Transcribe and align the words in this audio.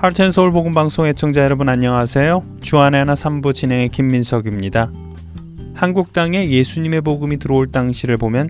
하트앤서울 0.00 0.50
복음 0.50 0.72
방송 0.72 1.06
애청자 1.06 1.44
여러분 1.44 1.68
안녕하세요. 1.68 2.42
주 2.62 2.75
안의 2.75 3.00
하나 3.00 3.12
3부 3.12 3.54
진행의 3.54 3.90
김민석입니다. 3.90 4.90
한국 5.74 6.14
땅에 6.14 6.48
예수님의 6.48 7.02
복음이 7.02 7.36
들어올 7.36 7.70
당시를 7.70 8.16
보면 8.16 8.48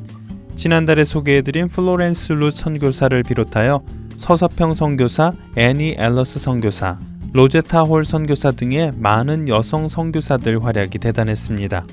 지난달에 0.54 1.02
소개해드린 1.02 1.66
플로렌스 1.66 2.34
루트 2.34 2.52
선교사를 2.52 3.20
비롯하여 3.24 3.82
서서평 4.14 4.74
선교사, 4.74 5.32
애니 5.56 5.96
앨러스 5.98 6.38
선교사, 6.38 7.00
로제타 7.32 7.82
홀 7.82 8.04
선교사 8.04 8.52
등의 8.52 8.92
많은 8.96 9.48
여성 9.48 9.88
선교사들 9.88 10.64
활약이 10.64 10.98
대단했습니다. 11.00 11.84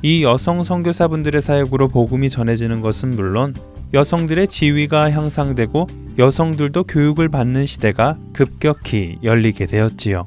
이 0.00 0.24
여성 0.24 0.64
선교사분들의 0.64 1.42
사역으로 1.42 1.88
복음이 1.88 2.30
전해지는 2.30 2.80
것은 2.80 3.10
물론 3.10 3.52
여성들의 3.94 4.48
지위가 4.48 5.10
향상되고 5.10 5.86
여성들도 6.18 6.84
교육을 6.84 7.28
받는 7.28 7.66
시대가 7.66 8.18
급격히 8.32 9.18
열리게 9.22 9.66
되었지요. 9.66 10.26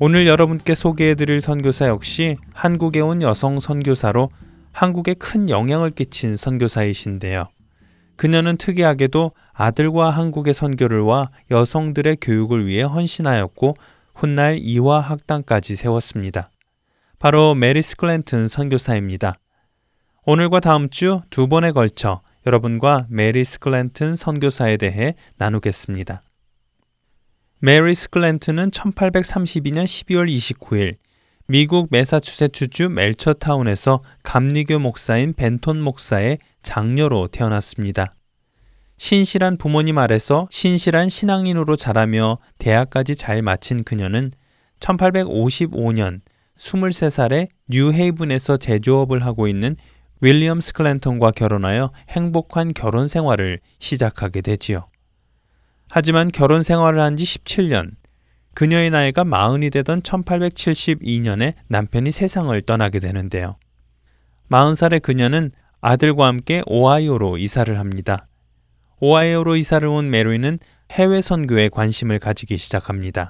오늘 0.00 0.26
여러분께 0.26 0.74
소개해드릴 0.74 1.40
선교사 1.40 1.86
역시 1.86 2.36
한국에 2.52 3.00
온 3.00 3.22
여성 3.22 3.60
선교사로 3.60 4.30
한국에 4.72 5.14
큰 5.14 5.48
영향을 5.48 5.90
끼친 5.92 6.36
선교사이신데요. 6.36 7.48
그녀는 8.16 8.56
특이하게도 8.56 9.32
아들과 9.52 10.10
한국에 10.10 10.52
선교를 10.52 11.00
와 11.00 11.30
여성들의 11.52 12.18
교육을 12.20 12.66
위해 12.66 12.82
헌신하였고 12.82 13.76
훗날 14.16 14.58
이화 14.60 14.98
학당까지 14.98 15.76
세웠습니다. 15.76 16.50
바로 17.20 17.54
메리 17.54 17.82
스크랜튼 17.82 18.48
선교사입니다. 18.48 19.38
오늘과 20.26 20.58
다음 20.58 20.90
주 20.90 21.20
두 21.30 21.46
번에 21.46 21.70
걸쳐 21.70 22.20
여러분과 22.46 23.06
메리 23.08 23.44
스크랜튼 23.44 24.16
선교사에 24.16 24.76
대해 24.76 25.14
나누겠습니다. 25.36 26.22
메리 27.60 27.94
스크랜튼은 27.94 28.70
1832년 28.70 29.84
12월 29.84 30.30
29일 30.30 30.96
미국 31.46 31.88
매사추세츠주 31.90 32.88
벨처타운에서 32.88 34.02
감리교 34.22 34.78
목사인 34.78 35.34
벤톤 35.34 35.80
목사의 35.80 36.38
장녀로 36.62 37.28
태어났습니다. 37.28 38.14
신실한 38.96 39.58
부모님 39.58 39.98
아래서 39.98 40.46
신실한 40.50 41.08
신앙인으로 41.08 41.76
자라며 41.76 42.38
대학까지 42.58 43.16
잘 43.16 43.42
마친 43.42 43.84
그녀는 43.84 44.30
1855년 44.80 46.20
23살에 46.56 47.48
뉴헤이븐에서 47.68 48.56
제조업을 48.56 49.24
하고 49.24 49.48
있는 49.48 49.76
윌리엄 50.24 50.62
스클랜턴과 50.62 51.32
결혼하여 51.32 51.92
행복한 52.08 52.72
결혼 52.72 53.08
생활을 53.08 53.60
시작하게 53.78 54.40
되지요. 54.40 54.88
하지만 55.90 56.30
결혼 56.32 56.62
생활을 56.62 56.98
한 56.98 57.18
지 57.18 57.24
17년, 57.24 57.90
그녀의 58.54 58.88
나이가 58.88 59.22
마흔이 59.24 59.68
되던 59.68 60.00
1872년에 60.00 61.52
남편이 61.68 62.10
세상을 62.10 62.62
떠나게 62.62 63.00
되는데요. 63.00 63.58
40살의 64.50 65.02
그녀는 65.02 65.50
아들과 65.82 66.26
함께 66.26 66.62
오하이오로 66.64 67.36
이사를 67.36 67.78
합니다. 67.78 68.26
오하이오로 69.00 69.56
이사를 69.56 69.86
온 69.86 70.08
메리는 70.08 70.58
해외 70.92 71.20
선교에 71.20 71.68
관심을 71.68 72.18
가지기 72.18 72.56
시작합니다. 72.56 73.28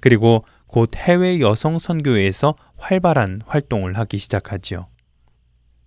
그리고 0.00 0.44
곧 0.66 0.90
해외 0.96 1.40
여성 1.40 1.78
선교회에서 1.78 2.56
활발한 2.76 3.40
활동을 3.46 3.96
하기 3.96 4.18
시작하지요. 4.18 4.88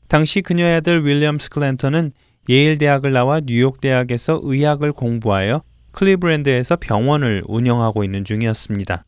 당시 0.10 0.42
그녀의 0.42 0.78
아들 0.78 1.06
윌리엄 1.06 1.38
스크랜턴은 1.38 2.14
예일 2.50 2.80
대학을 2.80 3.14
나와 3.14 3.42
뉴욕 3.42 3.80
대학에서 3.80 4.40
의학을 4.42 4.92
공부하여 4.92 5.62
클리브랜드에서 5.92 6.78
병원을 6.78 7.44
운영하고 7.48 8.04
있는 8.04 8.26
중이었습니다. 8.26 9.06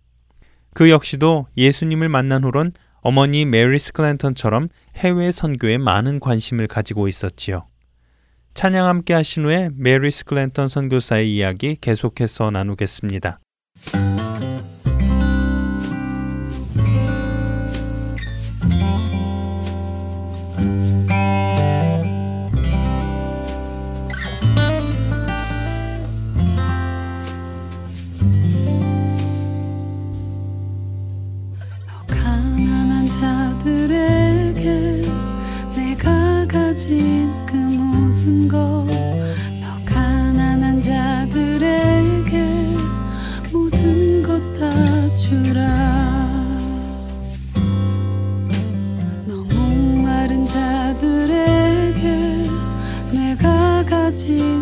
그 0.75 0.91
역시도 0.91 1.47
예수님을 1.57 2.07
만난 2.07 2.43
후론 2.43 2.73
어머니 3.01 3.45
메리 3.45 3.79
스크랜턴처럼 3.79 4.69
해외 4.95 5.31
선교에 5.31 5.79
많은 5.79 6.19
관심을 6.19 6.67
가지고 6.67 7.07
있었지요. 7.07 7.65
찬양 8.53 8.85
함께 8.85 9.15
하신 9.15 9.45
후에 9.45 9.69
메리 9.73 10.11
스크랜턴 10.11 10.67
선교사의 10.67 11.35
이야기 11.35 11.77
계속해서 11.81 12.51
나누겠습니다. 12.51 13.39
city 54.21 54.60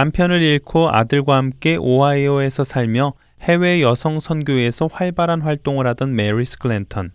남편을 0.00 0.40
잃고 0.40 0.88
아들과 0.88 1.36
함께 1.36 1.76
오하이오에서 1.76 2.64
살며 2.64 3.12
해외 3.42 3.82
여성 3.82 4.18
선교회에서 4.18 4.86
활발한 4.90 5.42
활동을 5.42 5.86
하던 5.88 6.14
메리 6.14 6.42
스크랜턴, 6.42 7.10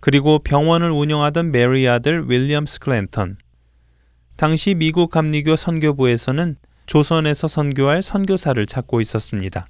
그리고 0.00 0.38
병원을 0.38 0.90
운영하던 0.90 1.52
메리 1.52 1.88
아들 1.88 2.28
윌리엄 2.28 2.66
스크랜턴. 2.66 3.38
당시 4.36 4.74
미국 4.74 5.10
감리교 5.10 5.56
선교부에서는 5.56 6.56
조선에서 6.84 7.48
선교할 7.48 8.02
선교사를 8.02 8.66
찾고 8.66 9.00
있었습니다. 9.00 9.66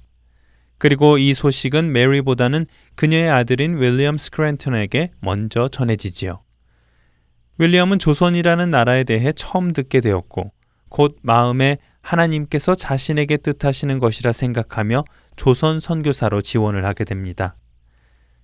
그리고 0.79 1.17
이 1.17 1.33
소식은 1.33 1.93
메리보다는 1.93 2.65
그녀의 2.95 3.29
아들인 3.29 3.79
윌리엄 3.79 4.17
스크랜턴에게 4.17 5.11
먼저 5.21 5.69
전해지지요. 5.69 6.41
윌리엄은 7.57 7.99
조선이라는 7.99 8.69
나라에 8.69 9.05
대해 9.05 9.31
처음 9.31 9.71
듣게 9.71 10.01
되었고 10.01 10.51
곧 10.89 11.17
마음에 11.21 11.77
하나님께서 12.09 12.73
자신에게 12.73 13.37
뜻하시는 13.37 13.99
것이라 13.99 14.31
생각하며 14.31 15.05
조선 15.35 15.79
선교사로 15.79 16.41
지원을 16.41 16.83
하게 16.85 17.03
됩니다. 17.03 17.55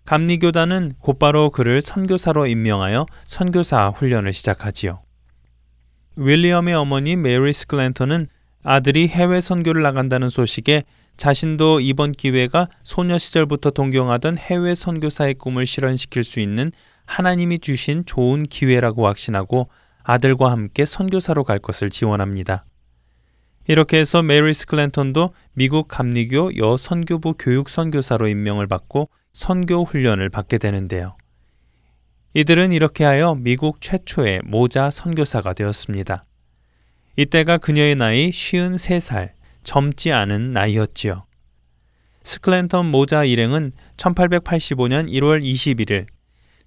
감리교단은 0.06 0.94
곧바로 1.00 1.50
그를 1.50 1.82
선교사로 1.82 2.46
임명하여 2.46 3.08
선교사 3.26 3.90
훈련을 3.90 4.34
시작하지요. 4.34 5.02
윌리엄의 6.16 6.76
어머니 6.76 7.16
메리 7.16 7.52
스클랜턴은 7.54 8.28
아들이 8.64 9.08
해외 9.08 9.42
선교를 9.42 9.82
나간다는 9.82 10.30
소식에 10.30 10.84
자신도 11.18 11.80
이번 11.80 12.12
기회가 12.12 12.68
소녀 12.84 13.18
시절부터 13.18 13.72
동경하던 13.72 14.38
해외 14.38 14.76
선교사의 14.76 15.36
꿈을 15.36 15.66
실현시킬 15.66 16.24
수 16.24 16.40
있는 16.40 16.72
하나님이 17.08 17.60
주신 17.60 18.06
좋은 18.06 18.44
기회라고 18.44 19.08
확신하고 19.08 19.70
아들과 20.04 20.52
함께 20.52 20.86
선교사로 20.86 21.44
갈 21.44 21.58
것을 21.58 21.90
지원합니다. 21.90 22.66
이렇게 23.68 23.98
해서 23.98 24.22
메리 24.22 24.54
스크랜턴도 24.54 25.34
미국 25.54 25.88
감리교 25.88 26.58
여 26.58 26.78
선교부 26.78 27.36
교육 27.40 27.70
선교사로 27.70 28.28
임명을 28.28 28.68
받고 28.68 29.10
선교 29.34 29.84
훈련을 29.84 30.30
받게 30.30 30.60
되는데요. 30.60 31.18
이들은 32.36 32.74
이렇게 32.74 33.04
하여 33.06 33.34
미국 33.34 33.82
최초의 33.82 34.42
모자 34.44 34.90
선교사가 34.90 35.54
되었습니다. 35.54 36.26
이때가 37.16 37.58
그녀의 37.58 37.96
나이 37.96 38.30
53살, 38.30 39.32
젊지 39.64 40.12
않은 40.12 40.52
나이였지요. 40.52 41.26
스크랜턴 42.24 42.86
모자 42.92 43.24
일행은 43.24 43.72
1885년 43.98 45.10
1월 45.10 45.44
21일 45.44 46.08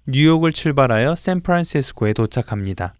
뉴욕을 0.07 0.51
출발하여 0.51 1.15
샌프란시스코에 1.15 2.13
도착합니다. 2.13 2.95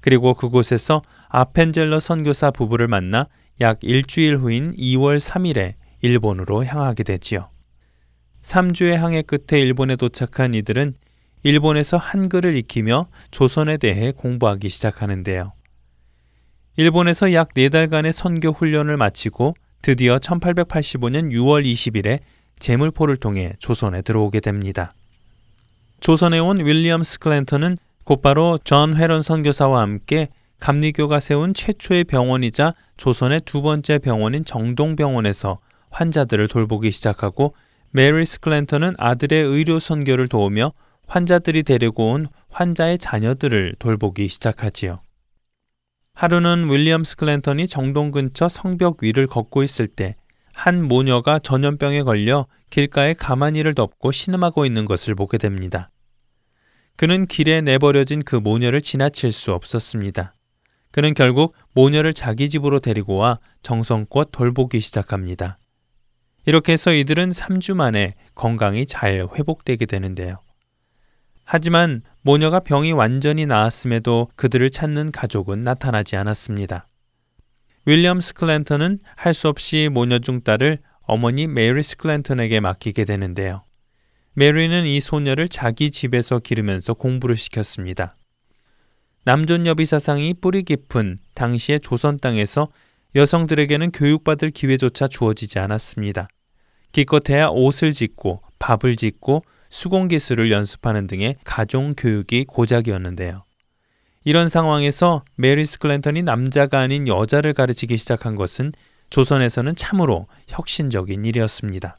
그리고 0.00 0.34
그곳에서 0.34 1.02
아펜젤러 1.28 2.00
선교사 2.00 2.50
부부를 2.50 2.88
만나 2.88 3.28
약 3.62 3.78
일주일 3.82 4.36
후인 4.36 4.74
2월 4.76 5.18
3일에 5.18 5.74
일본으로 6.02 6.64
향하게 6.64 7.04
되지요. 7.04 7.48
3주의 8.42 8.96
항해 8.96 9.22
끝에 9.22 9.60
일본에 9.60 9.96
도착한 9.96 10.52
이들은 10.52 10.94
일본에서 11.44 11.96
한글을 11.96 12.56
익히며 12.56 13.06
조선에 13.30 13.76
대해 13.76 14.12
공부하기 14.12 14.68
시작하는데요. 14.68 15.52
일본에서 16.76 17.32
약 17.32 17.54
4달간의 17.54 18.12
선교 18.12 18.50
훈련을 18.50 18.96
마치고 18.96 19.54
드디어 19.80 20.16
1885년 20.16 21.30
6월 21.32 21.64
20일에 21.64 22.18
제물포를 22.58 23.16
통해 23.16 23.52
조선에 23.58 24.02
들어오게 24.02 24.40
됩니다. 24.40 24.94
조선에 26.00 26.38
온 26.40 26.64
윌리엄 26.64 27.02
스크랜턴은 27.02 27.76
곧바로 28.04 28.58
존 28.64 28.96
헤론 28.96 29.22
선교사와 29.22 29.80
함께 29.80 30.28
감리교가 30.62 31.18
세운 31.18 31.54
최초의 31.54 32.04
병원이자 32.04 32.74
조선의 32.96 33.40
두 33.44 33.62
번째 33.62 33.98
병원인 33.98 34.44
정동병원에서 34.44 35.58
환자들을 35.90 36.46
돌보기 36.48 36.92
시작하고 36.92 37.54
메리 37.90 38.24
스크랜턴은 38.24 38.94
아들의 38.96 39.44
의료 39.44 39.78
선교를 39.78 40.28
도우며 40.28 40.72
환자들이 41.08 41.64
데리고 41.64 42.12
온 42.12 42.28
환자의 42.50 42.98
자녀들을 42.98 43.74
돌보기 43.78 44.28
시작하지요. 44.28 45.00
하루는 46.14 46.70
윌리엄 46.70 47.04
스크랜턴이 47.04 47.66
정동 47.66 48.12
근처 48.12 48.48
성벽 48.48 49.02
위를 49.02 49.26
걷고 49.26 49.62
있을 49.62 49.88
때 49.88 50.14
한 50.54 50.86
모녀가 50.86 51.38
전염병에 51.38 52.02
걸려 52.02 52.46
길가에 52.70 53.14
가만히를 53.14 53.74
덮고 53.74 54.12
신음하고 54.12 54.66
있는 54.66 54.84
것을 54.84 55.14
보게 55.14 55.38
됩니다. 55.38 55.90
그는 56.96 57.26
길에 57.26 57.60
내버려진 57.60 58.22
그 58.22 58.36
모녀를 58.36 58.80
지나칠 58.80 59.32
수 59.32 59.52
없었습니다. 59.52 60.34
그는 60.92 61.14
결국 61.14 61.54
모녀를 61.74 62.12
자기 62.12 62.48
집으로 62.48 62.78
데리고 62.78 63.16
와 63.16 63.38
정성껏 63.62 64.28
돌보기 64.30 64.80
시작합니다. 64.80 65.58
이렇게 66.46 66.72
해서 66.72 66.92
이들은 66.92 67.30
3주 67.30 67.74
만에 67.74 68.14
건강이 68.34 68.86
잘 68.86 69.26
회복되게 69.34 69.86
되는데요. 69.86 70.40
하지만 71.44 72.02
모녀가 72.20 72.60
병이 72.60 72.92
완전히 72.92 73.46
나았음에도 73.46 74.28
그들을 74.36 74.70
찾는 74.70 75.12
가족은 75.12 75.64
나타나지 75.64 76.16
않았습니다. 76.16 76.86
윌리엄 77.84 78.20
스클랜턴은 78.20 79.00
할 79.16 79.34
수 79.34 79.48
없이 79.48 79.88
모녀 79.90 80.18
중 80.18 80.42
딸을 80.42 80.78
어머니 81.02 81.46
메리 81.48 81.82
스클랜턴에게 81.82 82.60
맡기게 82.60 83.04
되는데요. 83.04 83.64
메리는 84.34 84.86
이 84.86 85.00
소녀를 85.00 85.48
자기 85.48 85.90
집에서 85.90 86.38
기르면서 86.38 86.94
공부를 86.94 87.36
시켰습니다. 87.36 88.16
남존여비 89.24 89.86
사상이 89.86 90.34
뿌리 90.34 90.64
깊은 90.64 91.20
당시의 91.34 91.78
조선 91.80 92.18
땅에서 92.18 92.68
여성들에게는 93.14 93.92
교육받을 93.92 94.50
기회조차 94.50 95.06
주어지지 95.06 95.60
않았습니다. 95.60 96.26
기껏해야 96.90 97.48
옷을 97.48 97.92
짓고 97.92 98.42
밥을 98.58 98.96
짓고 98.96 99.44
수공 99.70 100.08
기술을 100.08 100.50
연습하는 100.50 101.06
등의 101.06 101.36
가정 101.44 101.94
교육이 101.96 102.44
고작이었는데요. 102.46 103.44
이런 104.24 104.48
상황에서 104.48 105.24
메리 105.36 105.64
스크랜턴이 105.64 106.22
남자가 106.22 106.80
아닌 106.80 107.06
여자를 107.06 107.54
가르치기 107.54 107.96
시작한 107.98 108.34
것은 108.34 108.72
조선에서는 109.10 109.76
참으로 109.76 110.26
혁신적인 110.48 111.24
일이었습니다. 111.24 111.98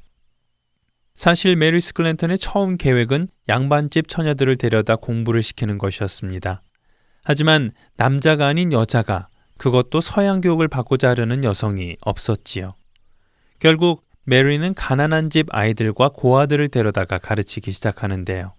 사실 1.15 1.55
메리 1.55 1.79
스크랜턴의 1.79 2.37
처음 2.37 2.75
계획은 2.75 3.29
양반집 3.47 4.07
처녀들을 4.09 4.57
데려다 4.57 4.95
공부를 4.97 5.41
시키는 5.41 5.77
것이었습니다. 5.77 6.61
하지만 7.23 7.71
남자가 7.95 8.47
아닌 8.47 8.71
여자가 8.71 9.27
그것도 9.57 10.01
서양 10.01 10.41
교육을 10.41 10.67
받고자 10.67 11.09
하려는 11.09 11.43
여성이 11.43 11.95
없었지요. 12.01 12.75
결국 13.59 14.05
메리는 14.25 14.73
가난한 14.73 15.29
집 15.29 15.47
아이들과 15.51 16.09
고아들을 16.09 16.67
데려다가 16.69 17.17
가르치기 17.17 17.71
시작하는데요. 17.71 18.53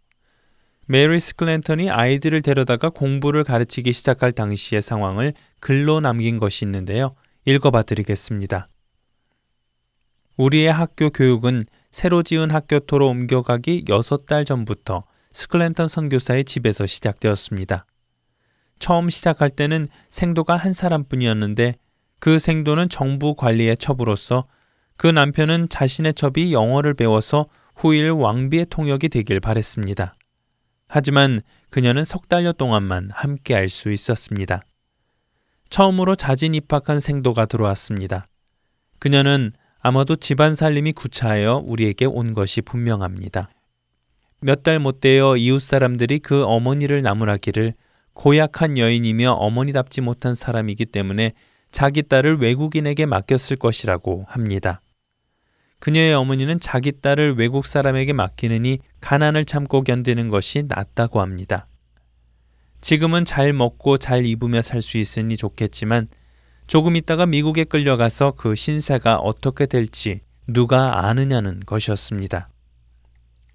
메리 0.86 1.18
스크랜턴이 1.18 1.90
아이들을 1.90 2.42
데려다가 2.42 2.90
공부를 2.90 3.44
가르치기 3.44 3.92
시작할 3.92 4.32
당시의 4.32 4.82
상황을 4.82 5.32
글로 5.60 6.00
남긴 6.00 6.38
것이 6.38 6.64
있는데요. 6.64 7.14
읽어봐 7.46 7.82
드리겠습니다. 7.82 8.68
우리의 10.36 10.72
학교 10.72 11.10
교육은 11.10 11.64
새로 11.90 12.22
지은 12.22 12.50
학교터로 12.50 13.08
옮겨가기 13.08 13.84
6달 13.84 14.44
전부터 14.46 15.04
스크랜턴 15.32 15.88
선교사의 15.88 16.44
집에서 16.44 16.86
시작되었습니다. 16.86 17.86
처음 18.78 19.10
시작할 19.10 19.50
때는 19.50 19.88
생도가 20.10 20.56
한 20.56 20.72
사람뿐이었는데 20.72 21.74
그 22.18 22.38
생도는 22.38 22.88
정부 22.88 23.34
관리의 23.34 23.76
첩으로서 23.76 24.46
그 24.96 25.06
남편은 25.06 25.68
자신의 25.68 26.14
첩이 26.14 26.52
영어를 26.52 26.94
배워서 26.94 27.46
후일 27.76 28.10
왕비의 28.10 28.66
통역이 28.70 29.08
되길 29.08 29.40
바랬습니다. 29.40 30.14
하지만 30.86 31.40
그녀는 31.70 32.04
석 32.04 32.28
달여 32.28 32.52
동안만 32.52 33.10
함께 33.12 33.54
할 33.54 33.68
수 33.68 33.90
있었습니다. 33.90 34.62
처음으로 35.70 36.14
자진 36.14 36.54
입학한 36.54 37.00
생도가 37.00 37.46
들어왔습니다. 37.46 38.28
그녀는 39.00 39.52
아마도 39.80 40.16
집안 40.16 40.54
살림이 40.54 40.92
구차하여 40.92 41.62
우리에게 41.64 42.06
온 42.06 42.32
것이 42.32 42.62
분명합니다. 42.62 43.50
몇 44.40 44.62
달 44.62 44.78
못 44.78 45.00
되어 45.00 45.36
이웃 45.36 45.60
사람들이 45.60 46.20
그 46.20 46.44
어머니를 46.44 47.02
나무라기를 47.02 47.74
고약한 48.14 48.78
여인이며 48.78 49.32
어머니답지 49.32 50.00
못한 50.00 50.34
사람이기 50.34 50.86
때문에 50.86 51.32
자기 51.70 52.02
딸을 52.02 52.38
외국인에게 52.38 53.06
맡겼을 53.06 53.56
것이라고 53.56 54.24
합니다. 54.28 54.80
그녀의 55.80 56.14
어머니는 56.14 56.60
자기 56.60 56.92
딸을 56.92 57.34
외국 57.36 57.66
사람에게 57.66 58.12
맡기느니 58.12 58.78
가난을 59.00 59.44
참고 59.44 59.82
견디는 59.82 60.28
것이 60.28 60.62
낫다고 60.66 61.20
합니다. 61.20 61.66
지금은 62.80 63.24
잘 63.24 63.52
먹고 63.52 63.98
잘 63.98 64.24
입으며 64.24 64.62
살 64.62 64.80
수 64.80 64.98
있으니 64.98 65.36
좋겠지만 65.36 66.08
조금 66.66 66.96
있다가 66.96 67.26
미국에 67.26 67.64
끌려가서 67.64 68.32
그 68.36 68.54
신세가 68.54 69.16
어떻게 69.16 69.66
될지 69.66 70.20
누가 70.46 71.06
아느냐는 71.06 71.60
것이었습니다. 71.66 72.48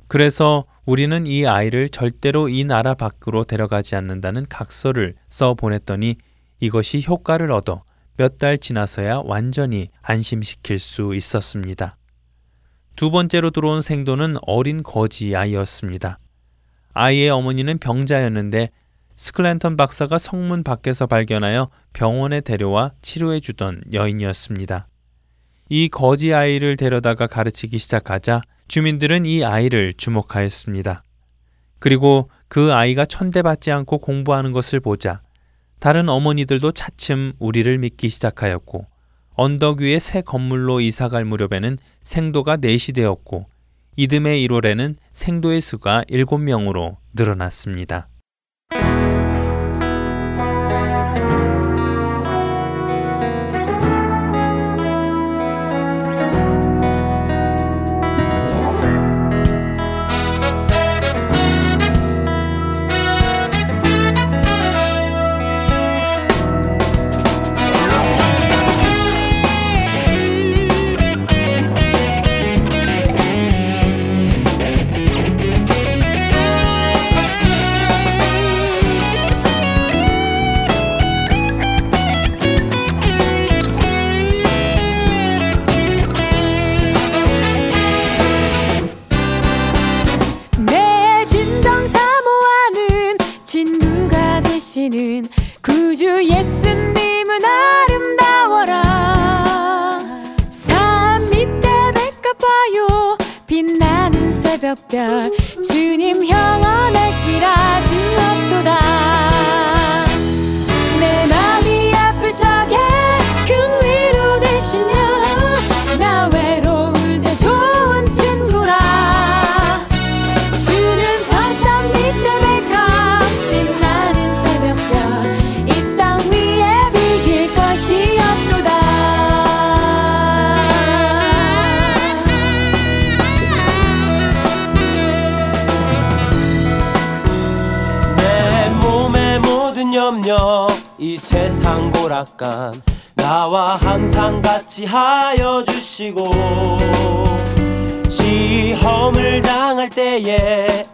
그래서 0.10 0.66
우리는 0.86 1.28
이 1.28 1.46
아이를 1.46 1.88
절대로 1.88 2.50
이 2.50 2.64
나라 2.66 2.96
밖으로 2.96 3.44
데려가지 3.44 3.96
않는다는 3.96 4.48
각서를 4.50 5.14
써 5.30 5.54
보냈더니 5.54 6.16
이것이 6.60 7.06
효과를 7.08 7.52
얻어 7.52 7.84
몇 8.18 8.38
달 8.40 8.58
지나서야 8.58 9.22
완전히 9.24 9.88
안심시킬 10.02 10.80
수 10.80 11.16
있었습니다. 11.16 11.96
두 12.98 13.12
번째로 13.12 13.52
들어온 13.52 13.82
생도는 13.82 14.36
어린 14.42 14.84
거지 14.84 15.36
아이였습니다. 15.36 16.20
아이의 16.94 17.30
어머니는 17.30 17.78
병자였는데 17.78 18.72
스클랜턴 19.16 19.78
박사가 19.78 20.18
성문 20.18 20.64
밖에서 20.64 21.06
발견하여 21.06 21.70
병원에 21.94 22.42
데려와 22.42 22.94
치료해 23.02 23.40
주던 23.40 23.84
여인이었습니다. 23.94 24.88
이 25.70 25.88
거지 25.88 26.34
아이를 26.34 26.78
데려다가 26.78 27.28
가르치기 27.28 27.78
시작하자 27.78 28.42
주민들은 28.70 29.26
이 29.26 29.44
아이를 29.44 29.94
주목하였습니다. 29.94 31.04
그리고 31.80 32.30
그 32.48 32.72
아이가 32.72 33.04
천대받지 33.04 33.72
않고 33.72 33.98
공부하는 33.98 34.52
것을 34.52 34.80
보자 34.80 35.22
다른 35.80 36.08
어머니들도 36.08 36.74
차츰 36.74 37.34
우리를 37.40 37.76
믿기 37.80 38.10
시작하였고 38.10 38.86
언덕 39.34 39.80
위의 39.80 40.00
새 40.00 40.22
건물로 40.22 40.82
이사갈 40.82 41.26
무렵에는 41.26 41.80
생도가 42.04 42.58
넷이 42.58 42.94
되었고 42.94 43.48
이듬해 43.96 44.38
1월에는 44.38 44.98
생도의 45.14 45.62
수가 45.62 46.04
7명으로 46.04 46.98
늘어났습니다. 47.14 48.08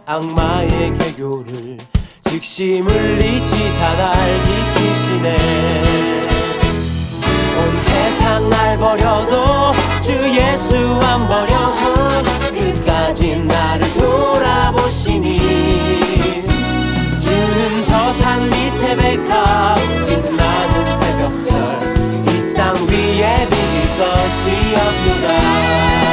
악마의 0.08 0.92
개교를 0.94 1.78
즉시 2.22 2.80
물리치 2.80 3.70
사 3.70 3.92
날 3.96 4.42
지키시네. 4.42 5.36
온 7.58 7.78
세상 7.80 8.48
날 8.48 8.78
버려도 8.78 9.72
주 10.00 10.12
예수 10.12 10.76
안 11.02 11.26
버려 11.26 11.72
끝까지 12.52 13.40
나를 13.40 13.92
돌아보시니. 13.94 15.40
주는 17.18 17.82
저 17.82 18.12
산 18.12 18.48
밑에 18.48 18.96
백합 18.96 19.76
빛나는 20.06 20.86
새벽별. 21.00 21.50
이 22.28 22.54
땅 22.54 22.76
위에 22.86 23.48
비길 23.50 23.98
것이 23.98 24.50
없구나 24.76 26.05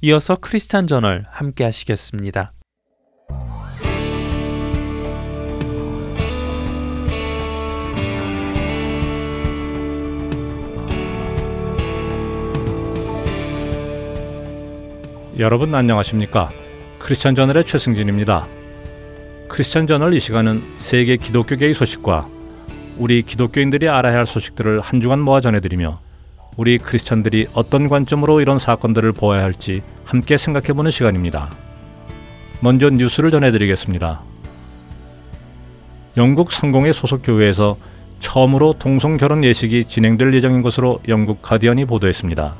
이어서 0.00 0.36
크리스찬 0.36 0.86
저널 0.86 1.24
함께 1.30 1.64
하시겠습니다. 1.64 2.52
여러분 15.38 15.74
안녕하십니까? 15.74 16.50
크리스천 16.98 17.34
저널의 17.34 17.64
최승진입니다. 17.64 18.46
크리스천 19.48 19.86
저널 19.86 20.14
이 20.14 20.20
시간은 20.20 20.62
세계 20.76 21.16
기독교계의 21.16 21.74
소식과 21.74 22.28
우리 22.98 23.22
기독교인들이 23.22 23.88
알아야 23.88 24.18
할 24.18 24.26
소식들을 24.26 24.80
한 24.80 25.00
주간 25.00 25.18
모아 25.20 25.40
전해드리며 25.40 26.03
우리 26.56 26.78
크리스천들이 26.78 27.48
어떤 27.54 27.88
관점으로 27.88 28.40
이런 28.40 28.58
사건들을 28.58 29.12
보아야 29.12 29.42
할지 29.42 29.82
함께 30.04 30.36
생각해보는 30.36 30.90
시간입니다. 30.90 31.50
먼저 32.60 32.90
뉴스를 32.90 33.30
전해드리겠습니다. 33.30 34.22
영국 36.16 36.52
성공의 36.52 36.92
소속 36.92 37.22
교회에서 37.24 37.76
처음으로 38.20 38.74
동성 38.78 39.16
결혼 39.16 39.42
예식이 39.42 39.86
진행될 39.86 40.32
예정인 40.32 40.62
것으로 40.62 41.00
영국 41.08 41.42
가디언이 41.42 41.86
보도했습니다. 41.86 42.54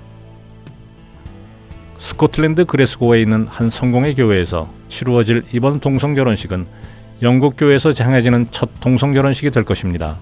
스코틀랜드 1.96 2.64
그레스고에 2.64 3.22
있는 3.22 3.46
한 3.48 3.70
성공의 3.70 4.16
교회에서 4.16 4.68
치루어질 4.88 5.44
이번 5.52 5.78
동성 5.78 6.14
결혼식은 6.14 6.66
영국 7.22 7.54
교회에서 7.56 7.92
장해지는 7.92 8.48
첫 8.50 8.68
동성 8.80 9.14
결혼식이 9.14 9.50
될 9.50 9.64
것입니다. 9.64 10.18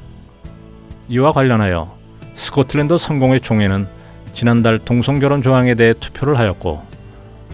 이와 1.08 1.32
관련하여 1.32 2.01
스코틀랜드 2.34 2.98
성공회 2.98 3.40
총회는 3.40 3.86
지난달 4.32 4.78
동성 4.78 5.18
결혼 5.18 5.42
조항에 5.42 5.74
대해 5.74 5.92
투표를 5.92 6.38
하였고 6.38 6.82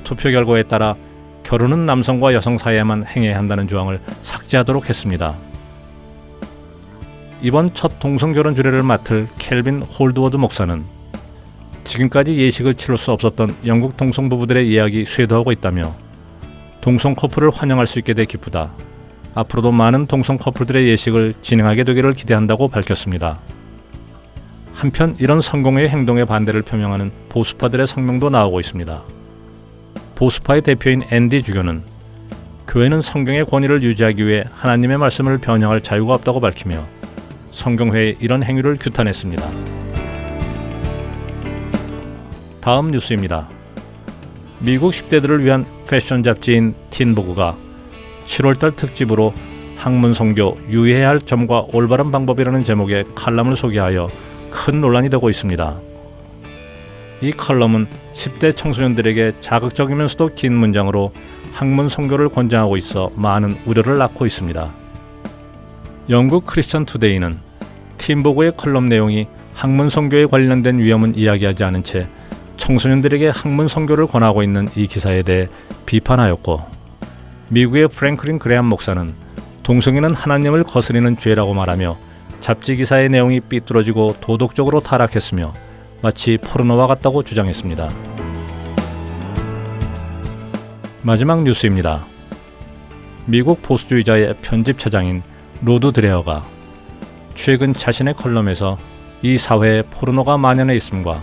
투표 0.05 0.31
결과에 0.31 0.63
따라 0.63 0.95
결혼은 1.43 1.87
남성과 1.87 2.35
여성 2.35 2.57
사이에만 2.57 3.07
행해야 3.07 3.37
한다는 3.37 3.69
조항을 3.69 4.01
삭제하도록 4.23 4.89
했습니다. 4.89 5.35
이번 7.41 7.73
첫 7.75 7.99
동성 7.99 8.33
결혼 8.33 8.55
주례를 8.55 8.83
맡을 8.83 9.29
켈빈 9.39 9.83
홀즈워스 9.83 10.37
목사는 10.37 10.85
지금까지 11.85 12.37
예식을 12.37 12.75
치를 12.75 12.99
수 12.99 13.13
없었던 13.13 13.57
영국 13.67 13.97
동성 13.97 14.29
부부들의 14.29 14.69
이야기 14.69 15.05
쇄도하고 15.05 15.53
있다며 15.53 15.95
동성 16.81 17.15
커플을 17.15 17.51
환영할 17.51 17.87
수 17.87 17.99
있게 17.99 18.13
돼 18.15 18.25
기쁘다. 18.25 18.73
앞으로도 19.35 19.73
많은 19.73 20.07
동성 20.07 20.37
커플들의 20.37 20.89
예식을 20.89 21.35
진행하게 21.43 21.85
되기를 21.85 22.13
기대한다고 22.13 22.69
밝혔습니다. 22.69 23.39
한편 24.79 25.17
이런 25.19 25.41
성공의 25.41 25.89
행동에 25.89 26.25
반대를 26.25 26.63
표명하는 26.63 27.11
보수파들의 27.31 27.89
성명도 27.89 28.31
나오고 28.31 28.61
있습니다. 28.61 29.03
보수파의 30.15 30.63
대표인 30.63 31.03
앤디 31.11 31.43
주교는 31.43 31.83
교회는 32.69 33.01
성경의 33.01 33.47
권위를 33.47 33.83
유지하기 33.83 34.25
위해 34.25 34.45
하나님의 34.53 34.99
말씀을 34.99 35.39
변형할 35.39 35.81
자유가 35.81 36.15
없다고 36.15 36.39
밝히며 36.39 36.87
성경회의 37.51 38.19
이런 38.21 38.45
행위를 38.45 38.77
규탄했습니다. 38.77 39.43
다음 42.61 42.93
뉴스입니다. 42.93 43.49
미국 44.61 44.93
10대들을 44.93 45.43
위한 45.43 45.67
패션 45.89 46.23
잡지인 46.23 46.77
틴보그가 46.91 47.57
7월달 48.27 48.77
특집으로 48.77 49.35
학문 49.77 50.15
성교 50.15 50.59
유의해야 50.69 51.09
할 51.09 51.21
점과 51.21 51.65
올바른 51.73 52.13
방법이라는 52.13 52.63
제목의 52.63 53.07
칼럼을 53.17 53.57
소개하여 53.57 54.09
큰 54.51 54.81
논란이 54.81 55.11
되고 55.11 55.29
있습니다. 55.31 55.77
이 57.21 57.33
칼럼은 57.33 57.87
10대 58.15 58.57
청소년들에게 58.57 59.33
자극적이면서도 59.41 60.35
긴 60.35 60.55
문장으로 60.55 61.13
학문 61.53 61.89
성교를 61.89 62.29
권장하고 62.29 62.77
있어 62.77 63.11
많은 63.17 63.57
우려를 63.67 63.99
낳고 63.99 64.27
있습니다. 64.27 64.73
영국 66.11 66.47
크리스천 66.47 66.87
투데이는 66.87 67.39
팀보고의 67.99 68.53
칼럼 68.57 68.87
내용이 68.87 69.27
학문 69.55 69.89
성교에 69.89 70.27
관련된 70.27 70.79
위험은 70.79 71.17
이야기하지 71.17 71.65
않은 71.65 71.83
채 71.83 72.09
청소년들에게 72.57 73.29
항문 73.29 73.67
성교를 73.69 74.07
권하고 74.07 74.43
있는 74.43 74.69
이 74.77 74.87
기사에 74.87 75.23
대해 75.23 75.49
비판하였고 75.87 76.65
미국의 77.49 77.89
프랭클린 77.89 78.39
그레함 78.39 78.67
목사는 78.67 79.13
동성애는 79.63 80.15
하나님을 80.15 80.65
거스리는 80.65 81.17
죄라고 81.19 81.55
말하며 81.55 81.97
잡지 82.41 82.77
기사의 82.77 83.09
내용이 83.09 83.41
삐뚤어지고 83.41 84.17
도덕적으로 84.21 84.81
타락했으며 84.81 85.53
마치 86.01 86.39
포르노와 86.39 86.87
같다고 86.87 87.23
주장했습니다. 87.23 87.91
마지막 91.03 91.43
뉴스입니다. 91.43 92.05
미국 93.27 93.63
보수주의자의 93.63 94.35
편집 94.43 94.79
차장인 94.79 95.23
로드 95.63 95.93
드레어가 95.93 96.45
최근 97.35 97.75
자신의 97.75 98.15
컬럼에서 98.15 98.79
이 99.23 99.37
사회에 99.37 99.83
포르노가 99.83 100.39
만연해 100.39 100.77
있음과 100.77 101.23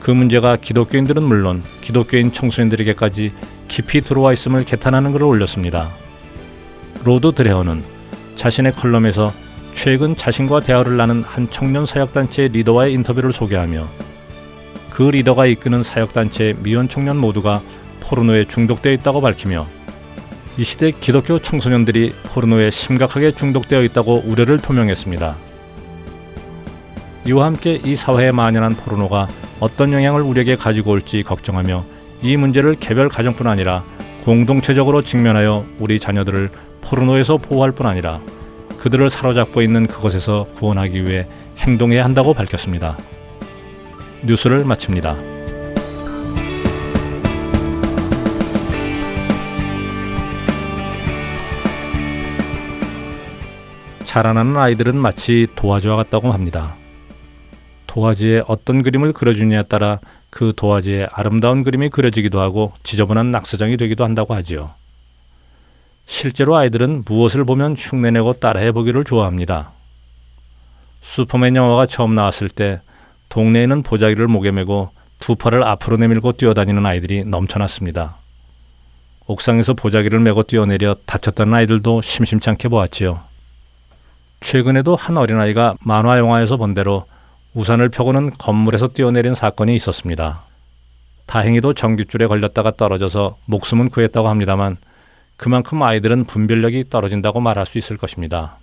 그 0.00 0.10
문제가 0.10 0.56
기독교인들은 0.56 1.24
물론 1.24 1.62
기독교인 1.80 2.32
청소년들에게까지 2.32 3.32
깊이 3.68 4.00
들어와 4.00 4.32
있음을 4.32 4.64
개탄하는 4.64 5.12
글을 5.12 5.26
올렸습니다. 5.26 5.90
로드 7.04 7.32
드레어는 7.32 7.82
자신의 8.36 8.72
컬럼에서 8.72 9.32
최근 9.74 10.16
자신과 10.16 10.60
대화를 10.60 10.96
나눈 10.96 11.22
한 11.22 11.50
청년 11.50 11.84
사역단체 11.84 12.48
리더와의 12.48 12.94
인터뷰를 12.94 13.32
소개하며 13.32 13.86
그 14.88 15.02
리더가 15.02 15.44
이끄는 15.46 15.82
사역단체 15.82 16.54
미혼 16.62 16.88
청년 16.88 17.18
모두가 17.18 17.60
포르노에 18.00 18.46
중독되어 18.46 18.92
있다고 18.92 19.20
밝히며 19.20 19.66
이 20.56 20.64
시대 20.64 20.92
기독교 20.92 21.38
청소년들이 21.38 22.14
포르노에 22.32 22.70
심각하게 22.70 23.32
중독되어 23.32 23.82
있다고 23.82 24.22
우려를 24.24 24.58
표명했습니다. 24.58 25.34
이와 27.26 27.46
함께 27.46 27.80
이 27.84 27.96
사회에 27.96 28.30
만연한 28.30 28.76
포르노가 28.76 29.28
어떤 29.58 29.92
영향을 29.92 30.22
우리에게 30.22 30.56
가지고 30.56 30.92
올지 30.92 31.22
걱정하며 31.22 31.84
이 32.22 32.36
문제를 32.36 32.76
개별 32.78 33.08
가정뿐 33.08 33.48
아니라 33.48 33.84
공동체적으로 34.24 35.02
직면하여 35.02 35.66
우리 35.78 35.98
자녀들을 35.98 36.50
포르노에서 36.82 37.38
보호할 37.38 37.72
뿐 37.72 37.86
아니라 37.86 38.20
그들을 38.78 39.08
사로잡고 39.10 39.62
있는 39.62 39.86
그것에서 39.86 40.46
구원하기 40.54 41.06
위해 41.06 41.26
행동해야 41.58 42.04
한다고 42.04 42.34
밝혔습니다. 42.34 42.98
뉴스를 44.22 44.64
마칩니다. 44.64 45.16
자라나는 54.04 54.56
아이들은 54.56 54.96
마치 54.96 55.48
도화지와 55.56 55.96
같다고 55.96 56.30
합니다. 56.30 56.76
도화지에 57.88 58.42
어떤 58.46 58.82
그림을 58.82 59.12
그려주냐에 59.12 59.62
따라 59.62 59.98
그 60.30 60.52
도화지에 60.54 61.08
아름다운 61.12 61.64
그림이 61.64 61.88
그려지기도 61.88 62.40
하고 62.40 62.72
지저분한 62.84 63.30
낙서장이 63.30 63.76
되기도 63.76 64.04
한다고 64.04 64.34
하지요. 64.34 64.74
실제로 66.06 66.56
아이들은 66.56 67.04
무엇을 67.06 67.44
보면 67.44 67.76
흉내내고 67.78 68.34
따라해 68.34 68.72
보기를 68.72 69.04
좋아합니다. 69.04 69.72
슈퍼맨 71.02 71.56
영화가 71.56 71.86
처음 71.86 72.14
나왔을 72.14 72.48
때 72.48 72.80
동네에 73.28 73.66
는 73.66 73.82
보자기를 73.82 74.28
목에 74.28 74.50
메고 74.50 74.90
두 75.18 75.34
팔을 75.34 75.62
앞으로 75.62 75.96
내밀고 75.96 76.32
뛰어다니는 76.32 76.84
아이들이 76.84 77.24
넘쳐났습니다. 77.24 78.16
옥상에서 79.26 79.74
보자기를 79.74 80.20
메고 80.20 80.42
뛰어내려 80.42 80.96
다쳤다는 81.06 81.54
아이들도 81.54 82.02
심심찮게 82.02 82.68
보았지요. 82.68 83.20
최근에도 84.40 84.96
한 84.96 85.16
어린아이가 85.16 85.76
만화 85.80 86.18
영화에서 86.18 86.58
본 86.58 86.74
대로 86.74 87.06
우산을 87.54 87.88
펴고는 87.88 88.32
건물에서 88.36 88.88
뛰어내린 88.88 89.34
사건이 89.34 89.74
있었습니다. 89.76 90.42
다행히도 91.26 91.72
전깃줄에 91.72 92.26
걸렸다가 92.26 92.72
떨어져서 92.72 93.38
목숨은 93.46 93.88
구했다고 93.88 94.28
합니다만 94.28 94.76
그만큼 95.44 95.82
아이들은 95.82 96.24
분별력이 96.24 96.88
떨어진다고 96.88 97.38
말할 97.38 97.66
수 97.66 97.76
있을 97.76 97.98
것입니다. 97.98 98.56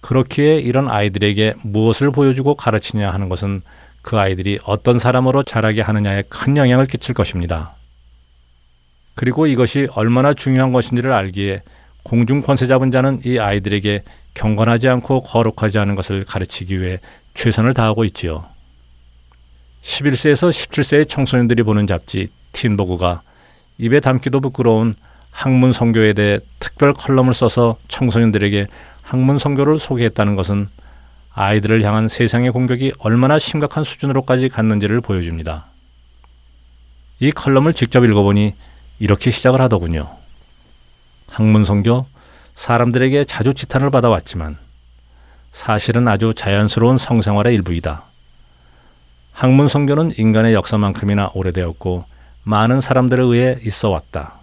그렇기에 0.00 0.60
이런 0.60 0.88
아이들에게 0.88 1.56
무엇을 1.62 2.10
보여주고 2.10 2.54
가르치냐 2.54 3.10
하는 3.10 3.28
것은 3.28 3.60
그 4.00 4.18
아이들이 4.18 4.58
어떤 4.64 4.98
사람으로 4.98 5.42
자라게 5.42 5.82
하느냐에 5.82 6.22
큰 6.30 6.56
영향을 6.56 6.86
끼칠 6.86 7.14
것입니다. 7.14 7.76
그리고 9.14 9.46
이것이 9.46 9.88
얼마나 9.92 10.32
중요한 10.32 10.72
것인지를 10.72 11.12
알기에 11.12 11.60
공중 12.02 12.40
권세 12.40 12.66
잡은 12.66 12.90
자는 12.90 13.20
이 13.26 13.38
아이들에게 13.38 14.04
경건하지 14.32 14.88
않고 14.88 15.20
거룩하지 15.20 15.80
않은 15.80 15.96
것을 15.96 16.24
가르치기 16.24 16.80
위해 16.80 16.98
최선을 17.34 17.74
다하고 17.74 18.06
있지요. 18.06 18.46
11세에서 19.82 20.48
17세의 20.48 21.10
청소년들이 21.10 21.62
보는 21.62 21.86
잡지 21.86 22.28
틴보그가 22.52 23.20
입에 23.78 24.00
담기도 24.00 24.40
부끄러운 24.40 24.94
학문 25.30 25.72
성교에 25.72 26.12
대해 26.12 26.38
특별 26.60 26.92
컬럼을 26.92 27.34
써서 27.34 27.76
청소년들에게 27.88 28.66
학문 29.02 29.38
성교를 29.38 29.78
소개했다는 29.78 30.36
것은 30.36 30.68
아이들을 31.34 31.82
향한 31.82 32.06
세상의 32.06 32.52
공격이 32.52 32.92
얼마나 32.98 33.38
심각한 33.38 33.82
수준으로까지 33.82 34.48
갔는지를 34.48 35.00
보여줍니다. 35.00 35.66
이 37.18 37.32
컬럼을 37.32 37.72
직접 37.72 38.04
읽어보니 38.04 38.54
이렇게 39.00 39.30
시작을 39.30 39.60
하더군요. 39.60 40.08
학문 41.28 41.64
성교 41.64 42.06
사람들에게 42.54 43.24
자주 43.24 43.54
지탄을 43.54 43.90
받아왔지만 43.90 44.56
사실은 45.50 46.06
아주 46.06 46.32
자연스러운 46.34 46.98
성생활의 46.98 47.54
일부이다. 47.54 48.04
학문 49.32 49.66
성교는 49.66 50.12
인간의 50.16 50.54
역사만큼이나 50.54 51.32
오래되었고 51.34 52.04
많은 52.44 52.80
사람들에 52.80 53.22
의해 53.22 53.58
있어 53.62 53.90
왔다. 53.90 54.34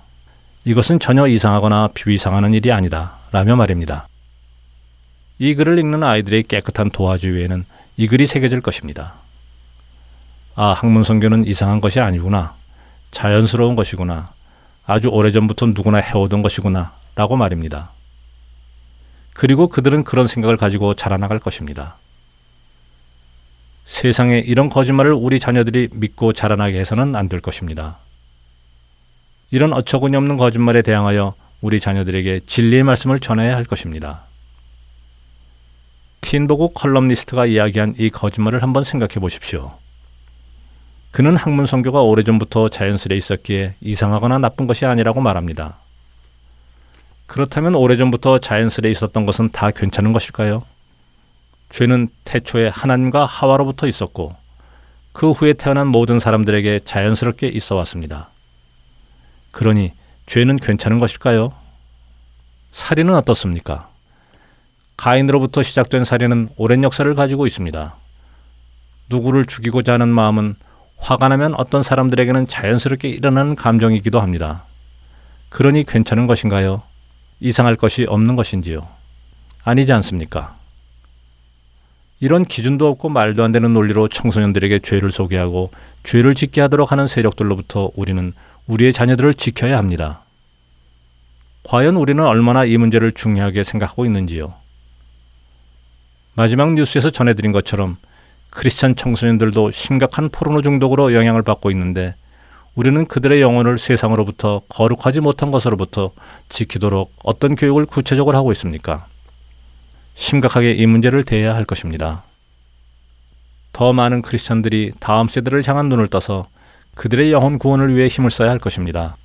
이것은 0.65 0.99
전혀 0.99 1.27
이상하거나 1.27 1.89
비위상하는 1.93 2.53
일이 2.53 2.71
아니다. 2.71 3.17
라며 3.31 3.55
말입니다. 3.55 4.07
이 5.39 5.55
글을 5.55 5.79
읽는 5.79 6.03
아이들의 6.03 6.43
깨끗한 6.43 6.91
도화주위에는 6.91 7.65
이 7.97 8.07
글이 8.07 8.27
새겨질 8.27 8.61
것입니다. 8.61 9.13
아, 10.55 10.73
학문 10.73 11.03
성교는 11.03 11.45
이상한 11.45 11.79
것이 11.79 11.99
아니구나. 11.99 12.55
자연스러운 13.11 13.75
것이구나. 13.75 14.31
아주 14.85 15.07
오래전부터 15.09 15.67
누구나 15.67 15.99
해오던 15.99 16.41
것이구나. 16.41 16.93
라고 17.15 17.35
말입니다. 17.37 17.91
그리고 19.33 19.67
그들은 19.67 20.03
그런 20.03 20.27
생각을 20.27 20.57
가지고 20.57 20.93
자라나갈 20.93 21.39
것입니다. 21.39 21.95
세상에 23.85 24.39
이런 24.39 24.69
거짓말을 24.69 25.13
우리 25.13 25.39
자녀들이 25.39 25.89
믿고 25.93 26.33
자라나게 26.33 26.79
해서는 26.79 27.15
안 27.15 27.27
될 27.27 27.41
것입니다. 27.41 27.97
이런 29.49 29.73
어처구니 29.73 30.15
없는 30.15 30.37
거짓말에 30.37 30.81
대항하여 30.81 31.33
우리 31.61 31.79
자녀들에게 31.79 32.41
진리의 32.45 32.83
말씀을 32.83 33.19
전해야 33.19 33.55
할 33.55 33.63
것입니다. 33.65 34.23
Teen 36.21 36.42
Vogue 36.42 36.69
컬럼니스트가 36.69 37.45
이야기한 37.45 37.95
이 37.97 38.09
거짓말을 38.09 38.63
한번 38.63 38.83
생각해 38.83 39.15
보십시오. 39.15 39.73
그는 41.11 41.35
항문 41.35 41.65
성교가 41.65 42.01
오래전부터 42.01 42.69
자연스레 42.69 43.17
있었기에 43.17 43.75
이상하거나 43.81 44.37
나쁜 44.39 44.67
것이 44.67 44.85
아니라고 44.85 45.19
말합니다. 45.19 45.77
그렇다면 47.25 47.75
오래전부터 47.75 48.39
자연스레 48.39 48.89
있었던 48.91 49.25
것은 49.25 49.49
다 49.51 49.71
괜찮은 49.71 50.13
것일까요? 50.13 50.63
죄는 51.71 52.09
태초에 52.25 52.67
하나님과 52.67 53.25
하와로부터 53.25 53.87
있었고 53.87 54.35
그 55.13 55.31
후에 55.31 55.53
태어난 55.53 55.87
모든 55.87 56.19
사람들에게 56.19 56.79
자연스럽게 56.85 57.47
있어 57.47 57.75
왔습니다. 57.75 58.29
그러니 59.51 59.93
죄는 60.25 60.57
괜찮은 60.57 60.99
것일까요? 60.99 61.53
살인은 62.71 63.15
어떻습니까? 63.15 63.89
가인으로부터 64.95 65.63
시작된 65.63 66.05
살인은 66.05 66.49
오랜 66.57 66.83
역사를 66.83 67.13
가지고 67.15 67.47
있습니다. 67.47 67.95
누구를 69.09 69.45
죽이고자 69.45 69.93
하는 69.93 70.09
마음은 70.09 70.55
화가 70.97 71.27
나면 71.29 71.55
어떤 71.55 71.83
사람들에게는 71.83 72.47
자연스럽게 72.47 73.09
일어나는 73.09 73.55
감정이기도 73.55 74.19
합니다. 74.19 74.65
그러니 75.49 75.83
괜찮은 75.85 76.27
것인가요? 76.27 76.83
이상할 77.39 77.75
것이 77.75 78.05
없는 78.07 78.35
것인지요? 78.35 78.87
아니지 79.63 79.91
않습니까? 79.93 80.60
이런 82.21 82.45
기준도 82.45 82.87
없고 82.87 83.09
말도 83.09 83.43
안 83.43 83.51
되는 83.51 83.73
논리로 83.73 84.07
청소년들에게 84.07 84.79
죄를 84.79 85.09
소개하고 85.09 85.71
죄를 86.03 86.35
짓게 86.35 86.61
하도록 86.61 86.91
하는 86.91 87.07
세력들로부터 87.07 87.89
우리는 87.95 88.33
우리의 88.67 88.93
자녀들을 88.93 89.33
지켜야 89.33 89.77
합니다. 89.77 90.21
과연 91.63 91.95
우리는 91.95 92.23
얼마나 92.23 92.63
이 92.63 92.77
문제를 92.77 93.11
중요하게 93.11 93.63
생각하고 93.63 94.05
있는지요? 94.05 94.53
마지막 96.35 96.73
뉴스에서 96.73 97.09
전해드린 97.09 97.51
것처럼 97.51 97.97
크리스찬 98.51 98.95
청소년들도 98.95 99.71
심각한 99.71 100.29
포르노 100.29 100.61
중독으로 100.61 101.15
영향을 101.15 101.41
받고 101.41 101.71
있는데 101.71 102.13
우리는 102.75 103.05
그들의 103.07 103.41
영혼을 103.41 103.79
세상으로부터 103.79 104.61
거룩하지 104.69 105.21
못한 105.21 105.49
것으로부터 105.49 106.11
지키도록 106.49 107.11
어떤 107.23 107.55
교육을 107.55 107.87
구체적으로 107.87 108.37
하고 108.37 108.51
있습니까? 108.51 109.07
심각하게 110.15 110.73
이 110.73 110.85
문제를 110.85 111.23
대해야 111.23 111.55
할 111.55 111.65
것입니다. 111.65 112.23
더 113.73 113.93
많은 113.93 114.21
크리스천들이 114.21 114.91
다음 114.99 115.27
세대를 115.27 115.67
향한 115.67 115.89
눈을 115.89 116.07
떠서 116.07 116.47
그들의 116.95 117.31
영혼 117.31 117.57
구원을 117.57 117.95
위해 117.95 118.07
힘을 118.07 118.29
써야 118.29 118.49
할 118.49 118.59
것입니다. 118.59 119.15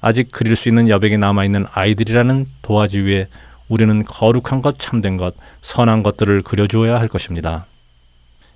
아직 0.00 0.30
그릴 0.30 0.56
수 0.56 0.68
있는 0.68 0.88
여백이 0.88 1.16
남아있는 1.16 1.66
아이들이라는 1.72 2.46
도화지 2.62 3.00
위에 3.00 3.28
우리는 3.68 4.04
거룩한 4.04 4.60
것, 4.60 4.78
참된 4.78 5.16
것, 5.16 5.34
선한 5.62 6.02
것들을 6.02 6.42
그려주어야 6.42 6.98
할 7.00 7.08
것입니다. 7.08 7.66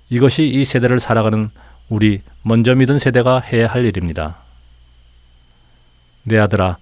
이것이 0.09 0.45
이 0.45 0.65
세대를 0.65 0.99
살아가는 0.99 1.49
우리 1.87 2.21
먼저 2.43 2.75
믿은 2.75 2.99
세대가 2.99 3.39
해야 3.39 3.67
할 3.67 3.85
일입니다. 3.85 4.37
내 6.23 6.37
아들아, 6.37 6.77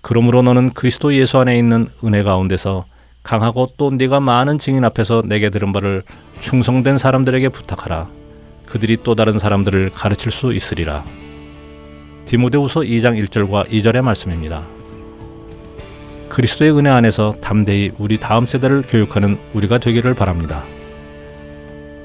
그러므로 0.00 0.42
너는 0.42 0.70
그리스도 0.70 1.14
예수 1.14 1.38
안에 1.38 1.56
있는 1.56 1.88
은혜 2.04 2.22
가운데서 2.22 2.86
강하고 3.28 3.68
또 3.76 3.90
네가 3.90 4.20
많은 4.20 4.58
증인 4.58 4.86
앞에서 4.86 5.20
내게 5.22 5.50
들은 5.50 5.70
바를 5.70 6.02
충성된 6.40 6.96
사람들에게 6.96 7.50
부탁하라. 7.50 8.08
그들이 8.64 8.96
또 9.04 9.14
다른 9.14 9.38
사람들을 9.38 9.90
가르칠 9.90 10.32
수 10.32 10.54
있으리라. 10.54 11.04
디모데후서 12.24 12.80
2장 12.80 13.22
1절과 13.22 13.68
2절의 13.68 14.00
말씀입니다. 14.00 14.62
그리스도의 16.30 16.72
은혜 16.74 16.88
안에서 16.88 17.34
담대히 17.42 17.92
우리 17.98 18.18
다음 18.18 18.46
세대를 18.46 18.84
교육하는 18.88 19.38
우리가 19.52 19.76
되기를 19.76 20.14
바랍니다. 20.14 20.62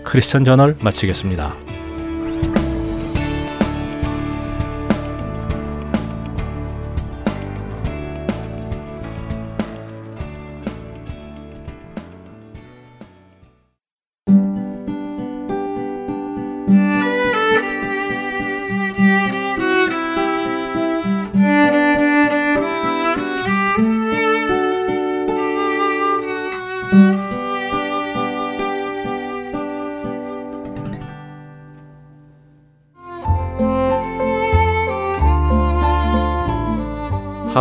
크리스천 0.03 0.43
저널 0.43 0.75
마치겠습니다. 0.81 1.55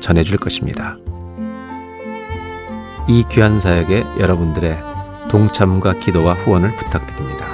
전해줄 0.00 0.38
것입니다. 0.38 0.96
이 3.08 3.24
귀한 3.30 3.58
사역에 3.58 4.04
여러분들의 4.18 4.78
동참과 5.30 5.94
기도와 5.94 6.34
후원을 6.34 6.74
부탁드립니다. 6.76 7.46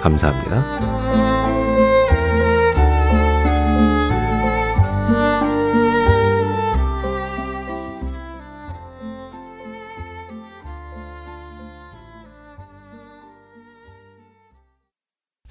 감사합니다. 0.00 1.06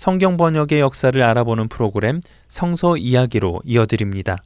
성경 0.06 0.38
번역의 0.38 0.82
역사를 0.82 1.20
알아보는 1.20 1.68
프로그램 1.68 2.22
성서 2.48 2.96
이야기로 2.96 3.62
이어드립니다. 3.66 4.38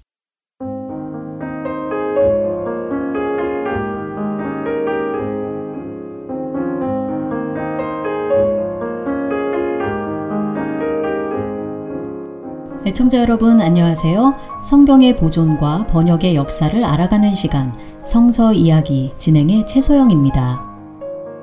애청자 12.90 13.20
여러분 13.20 13.62
안녕하세요. 13.62 14.34
성경의 14.64 15.16
보존과 15.16 15.86
번역의 15.92 16.34
역사를 16.34 16.84
알아가는 16.84 17.36
시간 17.36 17.72
성서 18.04 18.52
이야기 18.52 19.12
진행의 19.16 19.68
최소영입니다. 19.68 20.60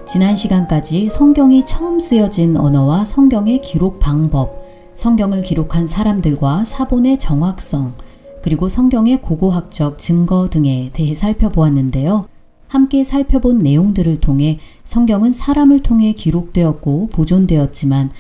지난 0.09 0.35
시간까지 0.35 1.09
성경이 1.09 1.65
처음 1.65 2.01
쓰여진 2.01 2.57
언어와 2.57 3.05
성경의 3.05 3.61
기록 3.61 4.01
방법, 4.01 4.67
성경을 4.97 5.45
기록한 5.45 5.87
사람들과 5.87 6.65
사본의 6.65 7.21
정확성, 7.21 7.95
그리고 8.43 8.69
성경의 8.69 9.23
고고학적 9.23 9.99
증거 9.99 10.51
등에 10.51 10.91
대해 10.93 11.15
살펴보았는데요. 11.15 12.27
함께 12.67 13.05
살펴본 13.05 13.61
내용들을 13.61 14.19
통해 14.19 14.59
성경은 14.85 15.31
사람을 15.31 15.85
통해 15.85 16.13
기록되었고 16.13 17.11
보존되었지만 17.13 18.11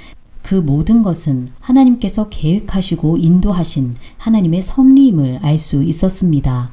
그 0.46 0.54
모든 0.54 1.02
것은 1.02 1.48
하나님께서 1.58 2.28
계획하시고 2.28 3.16
인도하신 3.16 3.96
하나님의 4.18 4.62
섭리임을 4.62 5.40
알 5.42 5.58
수 5.58 5.82
있었습니다. 5.82 6.70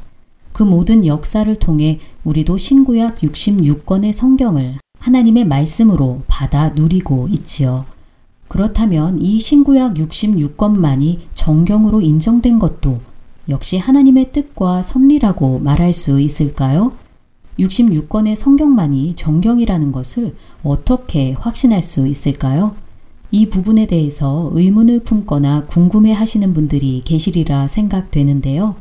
그 0.52 0.62
모든 0.62 1.08
역사를 1.08 1.56
통해 1.56 2.00
우리도 2.24 2.60
신구약 2.60 3.22
66권의 3.22 4.12
성경을 4.12 4.76
하나님의 5.00 5.46
말씀으로 5.46 6.22
받아 6.28 6.70
누리고 6.70 7.28
있지요. 7.30 7.86
그렇다면 8.48 9.20
이 9.20 9.40
신구약 9.40 9.96
66권만이 9.96 11.22
정경으로 11.34 12.02
인정된 12.02 12.60
것도 12.60 13.00
역시 13.50 13.80
하나님의 13.80 14.34
뜻과 14.34 14.84
섭리라고 14.84 15.58
말할 15.58 15.94
수 15.94 16.22
있을까요? 16.22 16.92
66권의 17.58 18.36
성경만이 18.36 19.16
정경이라는 19.16 19.92
것을 19.92 20.36
어떻게 20.64 21.32
확신할 21.32 21.82
수 21.82 22.06
있을까요? 22.06 22.83
이 23.36 23.50
부분에 23.50 23.88
대해서 23.88 24.52
의문을 24.54 25.00
품거나 25.00 25.65
궁금해 25.65 26.12
하시는 26.12 26.54
분들이 26.54 27.02
계시리라 27.04 27.67
생각되는데요. 27.67 28.76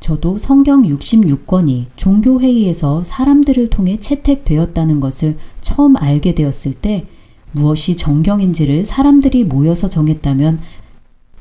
저도 0.00 0.36
성경 0.36 0.82
66권이 0.82 1.84
종교회의에서 1.94 3.04
사람들을 3.04 3.70
통해 3.70 4.00
채택되었다는 4.00 4.98
것을 4.98 5.36
처음 5.60 5.96
알게 5.96 6.34
되었을 6.34 6.74
때 6.74 7.06
무엇이 7.52 7.94
정경인지를 7.94 8.84
사람들이 8.84 9.44
모여서 9.44 9.88
정했다면 9.88 10.58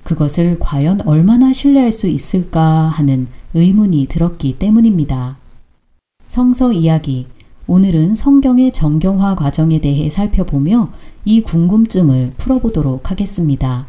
그것을 0.04 0.58
과연 0.60 1.08
얼마나 1.08 1.52
신뢰할 1.52 1.92
수 1.92 2.06
있을까 2.06 2.62
하는 2.62 3.26
의문이 3.56 4.06
들었기 4.10 4.60
때문입니다. 4.60 5.38
성서 6.28 6.72
이야기. 6.72 7.26
오늘은 7.66 8.14
성경의 8.14 8.72
정경화 8.74 9.34
과정에 9.36 9.82
대해 9.82 10.10
살펴보며 10.10 10.90
이 11.28 11.42
궁금증을 11.42 12.36
풀어보도록 12.38 13.12
하겠습니다. 13.12 13.86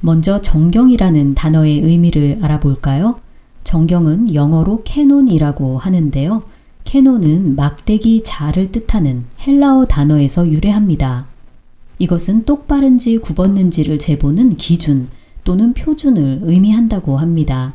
먼저 0.00 0.40
정경이라는 0.40 1.34
단어의 1.34 1.78
의미를 1.78 2.40
알아볼까요? 2.42 3.20
정경은 3.62 4.34
영어로 4.34 4.82
canon이라고 4.82 5.78
하는데요. 5.78 6.42
canon은 6.82 7.54
막대기 7.54 8.24
자를 8.24 8.72
뜻하는 8.72 9.26
헬라어 9.46 9.84
단어에서 9.84 10.48
유래합니다. 10.48 11.26
이것은 12.00 12.46
똑바른지 12.46 13.18
굽었는지를 13.18 14.00
재보는 14.00 14.56
기준 14.56 15.06
또는 15.44 15.72
표준을 15.72 16.40
의미한다고 16.42 17.16
합니다. 17.16 17.74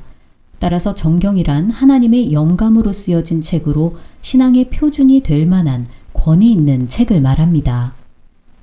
따라서 0.60 0.94
정경이란 0.94 1.70
하나님의 1.70 2.34
영감으로 2.34 2.92
쓰여진 2.92 3.40
책으로 3.40 3.96
신앙의 4.22 4.70
표준이 4.70 5.24
될 5.24 5.46
만한 5.46 5.88
권위 6.12 6.52
있는 6.52 6.90
책을 6.90 7.22
말합니다. 7.22 8.01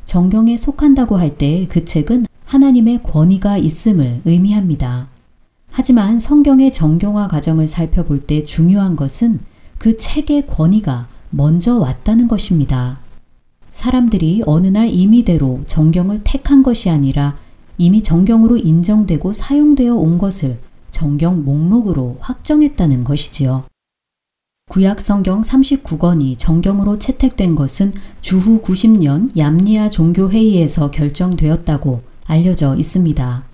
정경에 0.08 0.56
속한다고 0.56 1.18
할 1.18 1.36
때 1.36 1.66
그 1.68 1.84
책은 1.84 2.24
하나님의 2.46 3.02
권위가 3.02 3.58
있음을 3.58 4.22
의미합니다. 4.24 5.08
하지만 5.70 6.18
성경의 6.18 6.72
정경화 6.72 7.28
과정을 7.28 7.68
살펴볼 7.68 8.22
때 8.22 8.46
중요한 8.46 8.96
것은 8.96 9.38
그 9.76 9.98
책의 9.98 10.46
권위가 10.46 11.08
먼저 11.28 11.76
왔다는 11.76 12.26
것입니다. 12.26 13.00
사람들이 13.70 14.44
어느 14.46 14.68
날 14.68 14.88
임의대로 14.88 15.64
정경을 15.66 16.22
택한 16.24 16.62
것이 16.62 16.88
아니라 16.88 17.36
이미 17.76 18.02
정경으로 18.02 18.56
인정되고 18.56 19.34
사용되어 19.34 19.94
온 19.94 20.16
것을 20.16 20.58
정경 20.90 21.44
목록으로 21.44 22.16
확정했다는 22.20 23.04
것이지요. 23.04 23.64
구약 24.68 25.00
성경 25.00 25.40
39권이 25.40 26.36
정경으로 26.36 26.98
채택된 26.98 27.54
것은 27.54 27.90
주후 28.20 28.60
90년 28.60 29.34
얌리아 29.34 29.88
종교회의에서 29.88 30.90
결정되었다고 30.90 32.02
알려져 32.26 32.76
있습니다. 32.76 33.44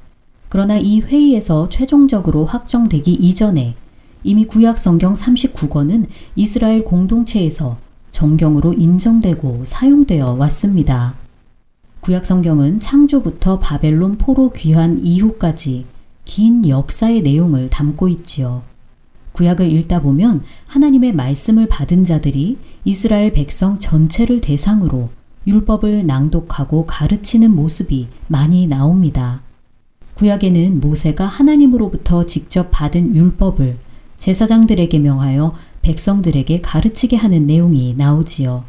그러나 0.48 0.77
이 0.77 1.00
회의에서 1.00 1.68
최종적으로 1.68 2.44
확정되기 2.46 3.12
이전에 3.12 3.77
이미 4.24 4.44
구약 4.44 4.77
성경 4.77 5.14
39권은 5.14 6.07
이스라엘 6.35 6.83
공동체에서 6.83 7.77
정경으로 8.11 8.72
인정되고 8.72 9.62
사용되어 9.64 10.33
왔습니다. 10.33 11.14
구약 12.00 12.27
성경은 12.27 12.81
창조부터 12.81 13.61
바벨론 13.61 14.18
포로 14.18 14.50
귀환 14.50 14.98
이후까지 15.05 15.87
긴 16.24 16.68
역사의 16.68 17.22
내용을 17.22 17.70
담고 17.70 18.09
있지요. 18.09 18.74
구약을 19.35 19.70
읽다 19.70 20.01
보면 20.01 20.42
하나님의 20.66 21.12
말씀을 21.12 21.66
받은 21.66 22.05
자들이 22.05 22.57
이스라엘 22.85 23.33
백성 23.33 23.79
전체를 23.81 24.40
대상으로 24.40 25.11
율법을 25.47 26.07
낭독하고 26.07 26.87
가르치는 26.87 27.51
모습이 27.51 28.09
많이 28.29 28.66
나옵니다. 28.66 29.42
구약에는 30.14 30.81
모세가 30.81 31.27
하나님으로부터 31.27 32.27
직접 32.27 32.68
받은 32.70 33.16
율법을 33.16 33.77
제사장들에게 34.18 35.01
명하여 35.01 35.55
백성들에게 35.83 36.61
가르치게 36.61 37.16
하는 37.16 37.47
내용이 37.47 37.94
나오지요. 37.99 38.64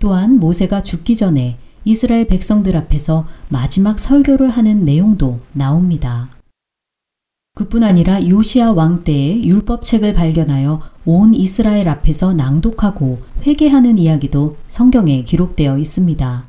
또한 0.00 0.40
모세가 0.40 0.82
죽기 0.82 1.16
전에 1.16 1.58
이스라엘 1.84 2.26
백성들 2.26 2.76
앞에서 2.76 3.26
마지막 3.48 4.00
설교를 4.00 4.50
하는 4.50 4.84
내용도 4.84 5.38
나옵니다. 5.52 6.28
그뿐 7.54 7.82
아니라 7.82 8.26
요시아 8.26 8.72
왕 8.72 9.04
때의 9.04 9.44
율법책을 9.44 10.14
발견하여 10.14 10.80
온 11.04 11.34
이스라엘 11.34 11.86
앞에서 11.86 12.32
낭독하고 12.32 13.20
회개하는 13.46 13.98
이야기도 13.98 14.56
성경에 14.68 15.22
기록되어 15.22 15.76
있습니다. 15.76 16.46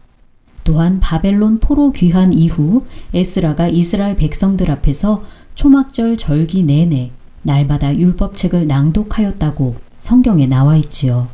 또한 0.63 1.01
바벨론 1.01 1.59
포로 1.59 1.91
귀환 1.91 2.31
이후 2.31 2.85
에스라가 3.13 3.67
이스라엘 3.67 4.15
백성들 4.15 4.71
앞에서 4.71 5.23
초막절 5.55 6.15
절기 6.15 6.63
내내 6.63 7.11
날마다 7.41 7.93
율법책을 7.93 8.67
낭독하였다고 8.67 9.75
성경에 9.97 10.47
나와 10.47 10.77
있지요. 10.77 11.27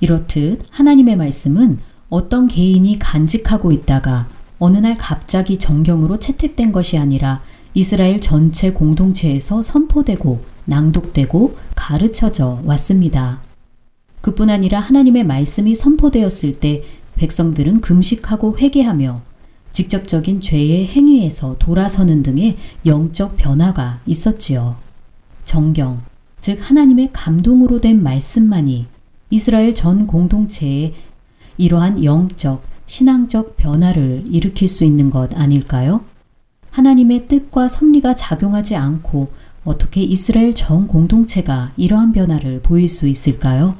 이렇듯 0.00 0.64
하나님의 0.70 1.14
말씀은 1.14 1.78
어떤 2.08 2.48
개인이 2.48 2.98
간직하고 2.98 3.70
있다가 3.70 4.26
어느 4.58 4.78
날 4.78 4.96
갑자기 4.96 5.58
정경으로 5.58 6.18
채택된 6.18 6.72
것이 6.72 6.98
아니라 6.98 7.40
이스라엘 7.74 8.20
전체 8.20 8.72
공동체에서 8.72 9.60
선포되고 9.60 10.44
낭독되고 10.64 11.56
가르쳐져 11.74 12.60
왔습니다. 12.64 13.40
그뿐 14.20 14.48
아니라 14.48 14.78
하나님의 14.78 15.24
말씀이 15.24 15.74
선포되었을 15.74 16.60
때 16.60 16.84
백성들은 17.16 17.80
금식하고 17.80 18.58
회개하며 18.58 19.22
직접적인 19.72 20.40
죄의 20.40 20.86
행위에서 20.86 21.56
돌아서는 21.58 22.22
등의 22.22 22.56
영적 22.86 23.36
변화가 23.36 24.00
있었지요. 24.06 24.76
정경, 25.44 26.00
즉 26.40 26.58
하나님의 26.62 27.10
감동으로 27.12 27.80
된 27.80 28.02
말씀만이 28.02 28.86
이스라엘 29.30 29.74
전 29.74 30.06
공동체에 30.06 30.94
이러한 31.58 32.04
영적, 32.04 32.62
신앙적 32.86 33.56
변화를 33.56 34.24
일으킬 34.28 34.68
수 34.68 34.84
있는 34.84 35.10
것 35.10 35.36
아닐까요? 35.36 36.02
하나님의 36.74 37.28
뜻과 37.28 37.68
섭리가 37.68 38.16
작용하지 38.16 38.74
않고 38.74 39.28
어떻게 39.64 40.02
이스라엘 40.02 40.52
전 40.56 40.88
공동체가 40.88 41.70
이러한 41.76 42.10
변화를 42.10 42.60
보일 42.62 42.88
수 42.88 43.06
있을까요? 43.06 43.76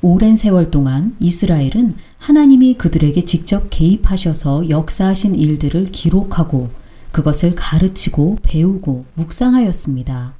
오랜 0.00 0.36
세월 0.36 0.70
동안 0.70 1.14
이스라엘은 1.20 1.92
하나님이 2.16 2.74
그들에게 2.78 3.26
직접 3.26 3.66
개입하셔서 3.68 4.70
역사하신 4.70 5.34
일들을 5.34 5.92
기록하고 5.92 6.70
그것을 7.12 7.54
가르치고 7.54 8.38
배우고 8.42 9.04
묵상하였습니다. 9.16 10.32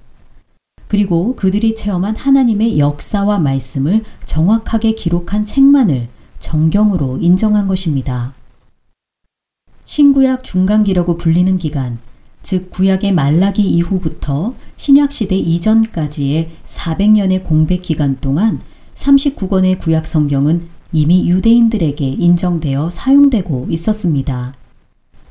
그리고 0.89 1.37
그들이 1.37 1.75
체험한 1.75 2.17
하나님의 2.17 2.79
역사와 2.79 3.41
말씀을 3.41 4.05
정확하게 4.25 4.93
기록한 4.93 5.45
책만을 5.45 6.09
정경으로 6.39 7.19
인정한 7.21 7.69
것입니다. 7.69 8.33
신구약 9.91 10.45
중간기라고 10.45 11.17
불리는 11.17 11.59
기간, 11.59 11.99
즉 12.45 12.71
구약의 12.71 13.11
말라기 13.13 13.69
이후부터 13.69 14.55
신약 14.77 15.11
시대 15.11 15.35
이전까지의 15.35 16.49
400년의 16.65 17.43
공백 17.43 17.83
기간 17.83 18.17
동안 18.21 18.61
39권의 18.95 19.81
구약 19.81 20.07
성경은 20.07 20.69
이미 20.93 21.29
유대인들에게 21.29 22.07
인정되어 22.07 22.89
사용되고 22.89 23.67
있었습니다. 23.69 24.55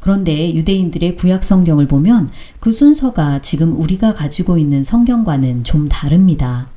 그런데 0.02 0.54
유대인들의 0.54 1.16
구약 1.16 1.46
성경을 1.46 1.88
보면 1.88 2.30
그 2.60 2.74
순서가 2.74 3.42
지금 3.42 3.80
우리가 3.80 4.14
가지고 4.14 4.58
있는 4.58 4.84
성경과는 4.84 5.64
좀 5.64 5.88
다릅니다. 5.88 6.68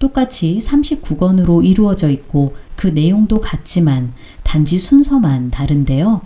똑같이 0.00 0.58
39권으로 0.60 1.64
이루어져 1.64 2.10
있고 2.10 2.56
그 2.74 2.88
내용도 2.88 3.38
같지만 3.40 4.14
단지 4.42 4.78
순서만 4.78 5.52
다른데요. 5.52 6.22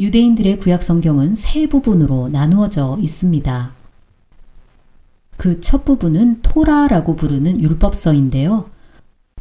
유대인들의 0.00 0.58
구약 0.58 0.82
성경은 0.82 1.34
세 1.34 1.68
부분으로 1.68 2.30
나누어져 2.30 2.96
있습니다. 3.00 3.72
그 5.36 5.60
첫 5.60 5.84
부분은 5.84 6.40
토라라고 6.42 7.16
부르는 7.16 7.60
율법서인데요. 7.60 8.68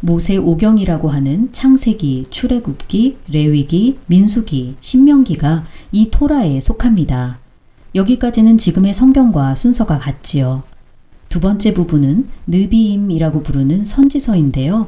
모세 0.02 0.38
오경이라고 0.38 1.10
하는 1.10 1.52
창세기, 1.52 2.28
출애굽기, 2.30 3.18
레위기, 3.32 3.98
민수기, 4.08 4.76
신명기가 4.80 5.66
이 5.92 6.10
토라에 6.10 6.62
속합니다. 6.62 7.40
여기까지는 7.96 8.58
지금의 8.58 8.94
성경과 8.94 9.56
순서가 9.56 10.00
같지요. 10.00 10.64
두 11.28 11.40
번째 11.40 11.74
부분은 11.74 12.28
느비임이라고 12.48 13.44
부르는 13.44 13.84
선지서인데요. 13.84 14.88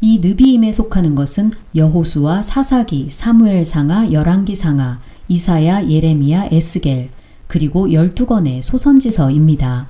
이 0.00 0.18
느비임에 0.18 0.72
속하는 0.72 1.14
것은 1.14 1.52
여호수와 1.74 2.42
사사기, 2.42 3.08
사무엘상하, 3.08 4.12
열왕기상하, 4.12 5.00
이사야, 5.28 5.88
예레미야, 5.88 6.48
에스겔, 6.50 7.10
그리고 7.46 7.88
12권의 7.88 8.62
소선지서입니다. 8.62 9.88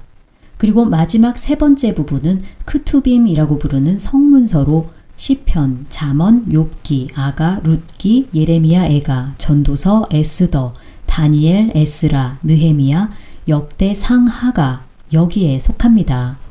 그리고 0.59 0.85
마지막 0.85 1.37
세 1.37 1.57
번째 1.57 1.95
부분은 1.95 2.43
크투빔이라고 2.65 3.59
부르는 3.59 3.99
성문서로 3.99 4.91
시편, 5.17 5.87
잠언, 5.89 6.47
욥기, 6.47 7.11
아가, 7.15 7.61
룻기, 7.65 8.29
예레미야, 8.35 8.87
에가, 8.87 9.35
전도서, 9.39 10.07
에스더, 10.11 10.75
다니엘, 11.07 11.73
에스라, 11.75 12.39
느헤미야, 12.43 13.11
역대, 13.49 13.95
상하가 13.95 14.85
여기에 15.13 15.61
속합니다. 15.61 16.46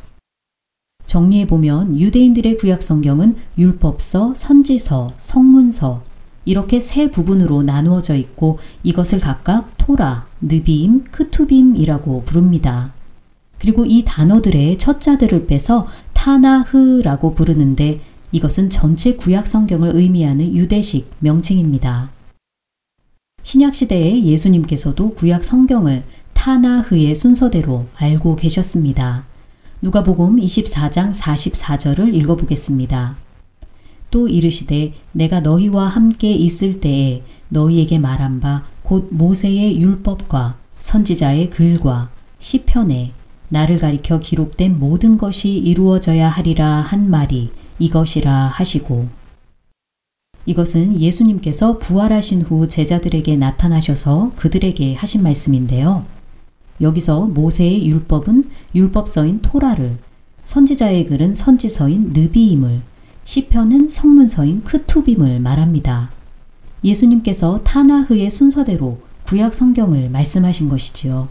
정리해 1.16 1.48
보면 1.48 1.98
유대인들의 1.98 2.58
구약 2.58 2.84
성경은 2.84 3.38
율법서, 3.58 4.34
선지서, 4.36 5.14
성문서 5.18 6.04
이렇게 6.44 6.82
세 6.82 7.10
부분으로 7.10 7.64
나누어져 7.64 8.16
있고 8.16 8.60
이것을 8.84 9.22
각각 9.22 9.78
토라, 9.78 10.28
느빔, 10.42 11.06
크투빔이라고 11.06 12.24
부릅니다. 12.26 12.92
그리고 13.60 13.86
이 13.86 14.04
단어들의 14.06 14.78
첫 14.78 15.00
자들을 15.00 15.48
빼서 15.48 15.88
타나흐라고 16.12 17.34
부르는데 17.34 18.02
이것은 18.34 18.70
전체 18.70 19.16
구약 19.16 19.48
성경을 19.48 19.96
의미하는 19.96 20.54
유대식 20.54 21.10
명칭입니다. 21.20 22.10
신약 23.42 23.74
시대에 23.74 24.22
예수님께서도 24.22 25.14
구약 25.14 25.46
성경을 25.46 26.04
타나흐의 26.34 27.16
순서대로 27.16 27.86
알고 27.96 28.36
계셨습니다. 28.36 29.24
누가복음 29.86 30.38
24장 30.38 31.14
44절을 31.14 32.14
읽어보겠습니다. 32.16 33.16
또 34.12 34.28
이르시되 34.28 34.94
내가 35.12 35.40
너희와 35.40 35.88
함께 35.88 36.32
있을 36.34 36.80
때에 36.80 37.24
너희에게 37.50 38.00
말한 38.00 38.40
바 38.40 38.76
곧 38.86 39.10
모세의 39.12 39.82
율법과 39.82 40.58
선지자의 40.80 41.50
글과 41.50 42.10
시편에 42.40 43.12
나를 43.50 43.78
가리켜 43.78 44.20
기록된 44.20 44.80
모든 44.80 45.18
것이 45.18 45.58
이루어져야 45.58 46.30
하리라 46.30 46.68
한 46.68 47.10
말이 47.10 47.50
이것이라 47.80 48.32
하시고 48.54 49.08
이것은 50.46 51.02
예수님께서 51.02 51.80
부활하신 51.80 52.44
후 52.44 52.68
제자들에게 52.68 53.36
나타나셔서 53.38 54.34
그들에게 54.36 54.94
하신 54.94 55.24
말씀인데요. 55.24 56.06
여기서 56.82 57.28
모세의 57.28 57.88
율법은 57.88 58.46
율법서인 58.74 59.42
토라를, 59.42 59.98
선지자의 60.44 61.06
글은 61.08 61.36
선지서인 61.36 62.14
느비임을, 62.14 62.82
시편은 63.24 63.90
성문서인 63.90 64.64
크투빔을 64.64 65.40
말합니다. 65.40 66.12
예수님께서 66.84 67.64
타나흐의 67.64 68.30
순서대로 68.30 69.00
구약 69.24 69.56
성경을 69.56 70.10
말씀하신 70.10 70.70
것이지요. 70.70 71.28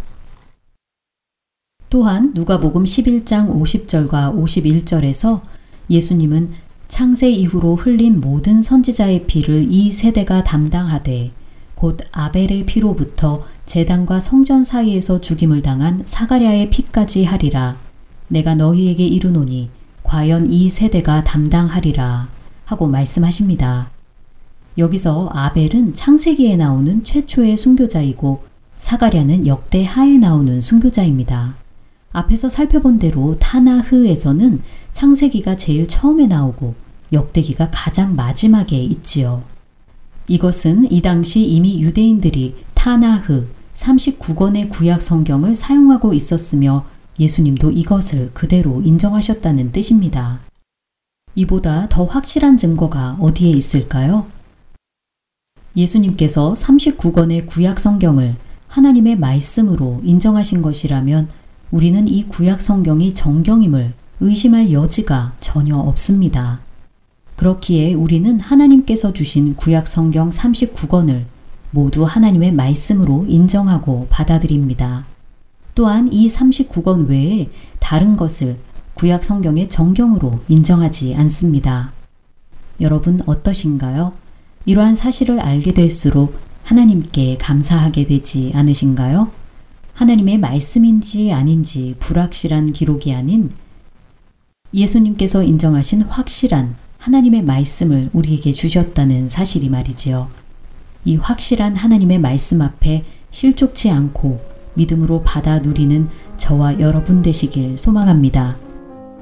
또한 1.89 2.33
누가복음 2.35 2.85
11장 2.85 3.55
50절과 3.55 4.35
51절에서 4.37 5.43
예수님은 5.89 6.51
창세 6.89 7.31
이후로 7.31 7.77
흘린 7.77 8.21
모든 8.21 8.63
선지자의 8.63 9.27
피를 9.27 9.73
이 9.73 9.93
세대가 9.93 10.43
담당하되 10.43 11.31
곧 11.77 12.01
아벨의 12.11 12.67
피로부터 12.67 13.47
제단과 13.67 14.21
성전 14.21 14.63
사이에서 14.63 15.21
죽임을 15.21 15.63
당한 15.63 16.03
사가랴의 16.05 16.71
피까지 16.71 17.25
하리라. 17.25 17.77
내가 18.29 18.55
너희에게 18.55 19.07
이르노니 19.07 19.71
과연 20.03 20.53
이 20.53 20.69
세대가 20.69 21.23
담당하리라 21.23 22.29
하고 22.67 22.87
말씀하십니다. 22.87 23.91
여기서 24.77 25.31
아벨은 25.33 25.95
창세기에 25.95 26.57
나오는 26.57 27.05
최초의 27.05 27.57
순교자이고 27.57 28.45
사가랴는 28.79 29.47
역대 29.47 29.85
하에 29.85 30.19
나오는 30.19 30.61
순교자입니다. 30.61 31.55
앞에서 32.13 32.49
살펴본 32.49 32.99
대로 32.99 33.37
타나흐에서는 33.39 34.63
창세기가 34.93 35.57
제일 35.57 35.89
처음에 35.89 36.27
나오고 36.27 36.75
역대기가 37.13 37.71
가장 37.73 38.15
마지막에 38.15 38.77
있지요. 38.77 39.43
이것은 40.29 40.91
이 40.91 41.03
당시 41.03 41.45
이미 41.45 41.81
유대인들이 41.83 42.55
타나흐 42.75 43.47
39권의 43.75 44.71
구약 44.71 45.03
성경을 45.03 45.55
사용하고 45.55 46.15
있었으며 46.15 46.85
예수님도 47.19 47.71
이것을 47.71 48.31
그대로 48.35 48.81
인정하셨다는 48.83 49.73
뜻입니다. 49.73 50.41
이보다 51.35 51.89
더 51.89 52.05
확실한 52.05 52.57
증거가 52.57 53.17
어디에 53.21 53.51
있을까요? 53.51 54.27
예수님께서 55.77 56.55
39권의 56.55 57.47
구약 57.47 57.81
성경을 57.81 58.37
하나님의 58.69 59.17
말씀으로 59.19 60.01
인정하신 60.05 60.63
것이라면 60.63 61.29
우리는 61.71 62.07
이 62.07 62.25
구약 62.25 62.61
성경이 62.61 63.15
정경임을 63.15 63.95
의심할 64.21 64.71
여지가 64.73 65.35
전혀 65.41 65.77
없습니다. 65.77 66.61
그렇기에 67.37 67.95
우리는 67.95 68.39
하나님께서 68.39 69.13
주신 69.13 69.57
구약 69.57 69.89
성경 69.89 70.31
39권을 70.31 71.25
모두 71.75 72.05
하나님의 72.05 72.53
말씀으로 72.53 73.27
인정하고 73.29 74.07
받아들입니다. 74.09 75.05
또한 75.75 76.13
이 76.13 76.29
39권 76.29 77.09
외에 77.09 77.51
다른 77.81 78.17
것을 78.17 78.59
구약 78.95 79.25
성경의 79.25 79.69
정경으로 79.69 80.39
인정하지 80.47 81.17
않습니다. 81.17 81.93
여러분 82.81 83.21
어떠신가요? 83.27 84.13
이러한 84.67 84.95
사실을 84.95 85.41
알게 85.41 85.75
될수록 85.75 86.39
하나님께 86.63 87.39
감사하게 87.39 88.07
되지 88.07 88.53
않으신가요? 88.55 89.33
하나님의 89.95 90.39
말씀인지 90.39 91.33
아닌지 91.33 91.97
불확실한 91.99 92.73
기록이 92.73 93.13
아닌 93.13 93.51
예수님께서 94.73 95.43
인정하신 95.43 96.03
확실한 96.03 96.77
하나님의 96.99 97.43
말씀을 97.43 98.11
우리에게 98.13 98.53
주셨다는 98.53 99.29
사실이 99.29 99.69
말이지요. 99.71 100.44
이 101.05 101.17
확실한 101.17 101.77
하나님의 101.77 102.19
말씀 102.19 102.63
앞에 102.63 103.05
실족치 103.31 103.91
않고 103.91 104.41
믿음으로 104.75 105.23
받아 105.23 105.59
누리는 105.59 106.09
저와 106.37 106.81
여러분 106.81 107.23
되시길 107.23 107.79
소망합니다. 107.79 108.57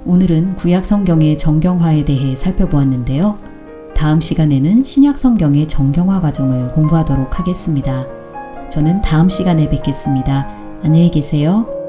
오늘은 0.04 0.56
구약 0.56 0.84
성경의 0.84 1.38
정경화에 1.38 2.04
대해 2.04 2.34
살펴보았는데요. 2.34 3.38
다음 3.94 4.20
시간에는 4.20 4.84
신약 4.84 5.16
성경의 5.16 5.68
정경화 5.68 6.20
과정을 6.20 6.72
공부하도록 6.72 7.38
하겠습니다. 7.38 8.06
저는 8.70 9.02
다음 9.02 9.28
시간에 9.28 9.68
뵙겠습니다. 9.68 10.48
안녕히 10.82 11.10
계세요. 11.10 11.81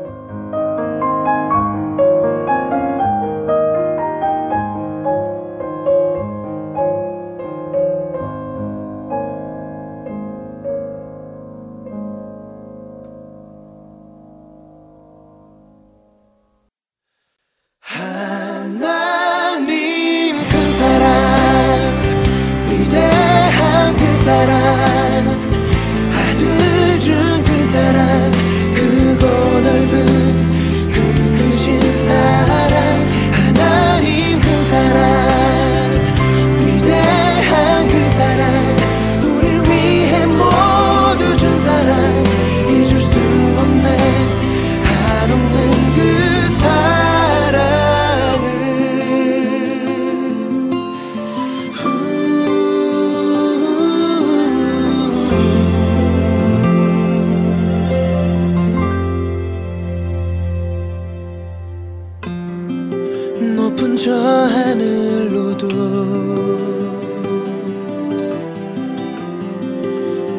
높은 63.55 63.95
저 63.97 64.11
하늘로도 64.13 65.67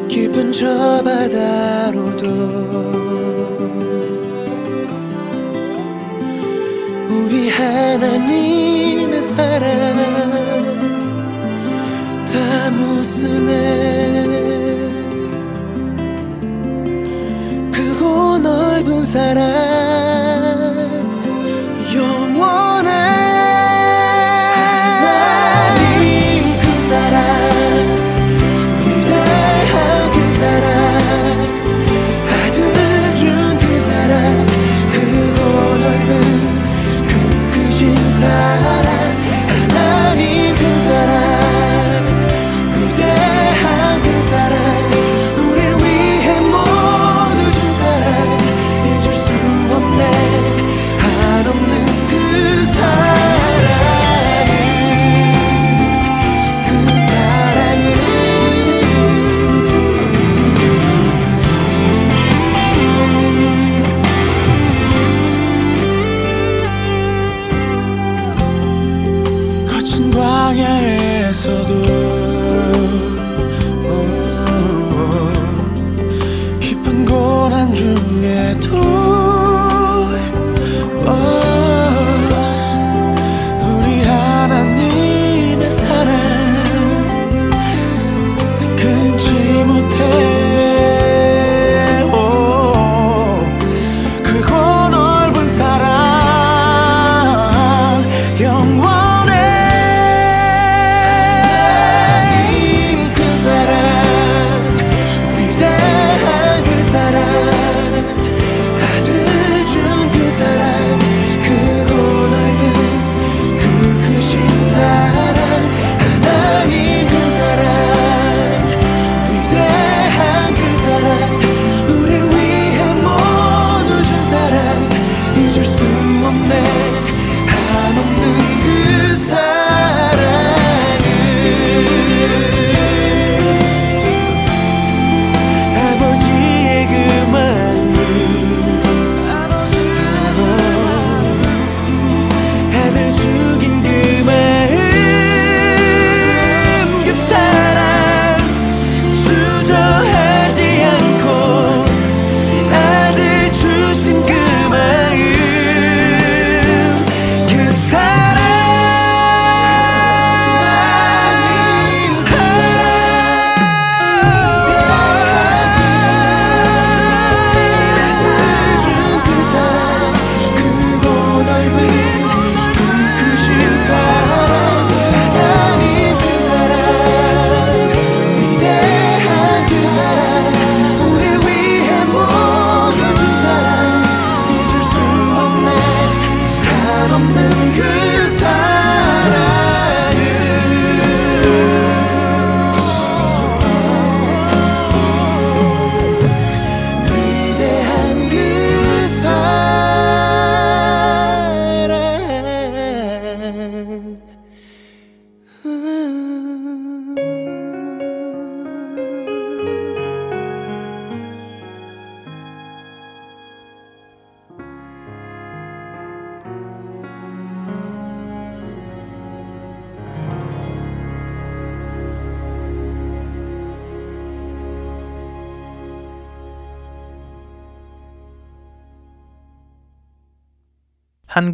깊은 0.07 0.51
저 0.51 1.01
바다로도 1.03 2.25
우리 7.09 7.49
하나님의 7.49 9.21
사랑 9.21 9.69
다 12.25 12.71
무슨해? 12.71 13.51
크고 17.71 18.39
넓은 18.39 19.05
사랑 19.05 19.74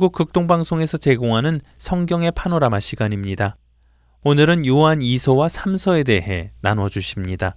한국 0.01 0.13
극동방송에서 0.13 0.97
제공하는 0.97 1.61
성경의 1.77 2.31
파노라마 2.31 2.79
시간입니다. 2.79 3.55
오늘은 4.23 4.65
요한 4.65 4.97
2서와 4.97 5.47
3서에 5.47 6.03
대해 6.03 6.53
나눠 6.59 6.89
주십니다. 6.89 7.55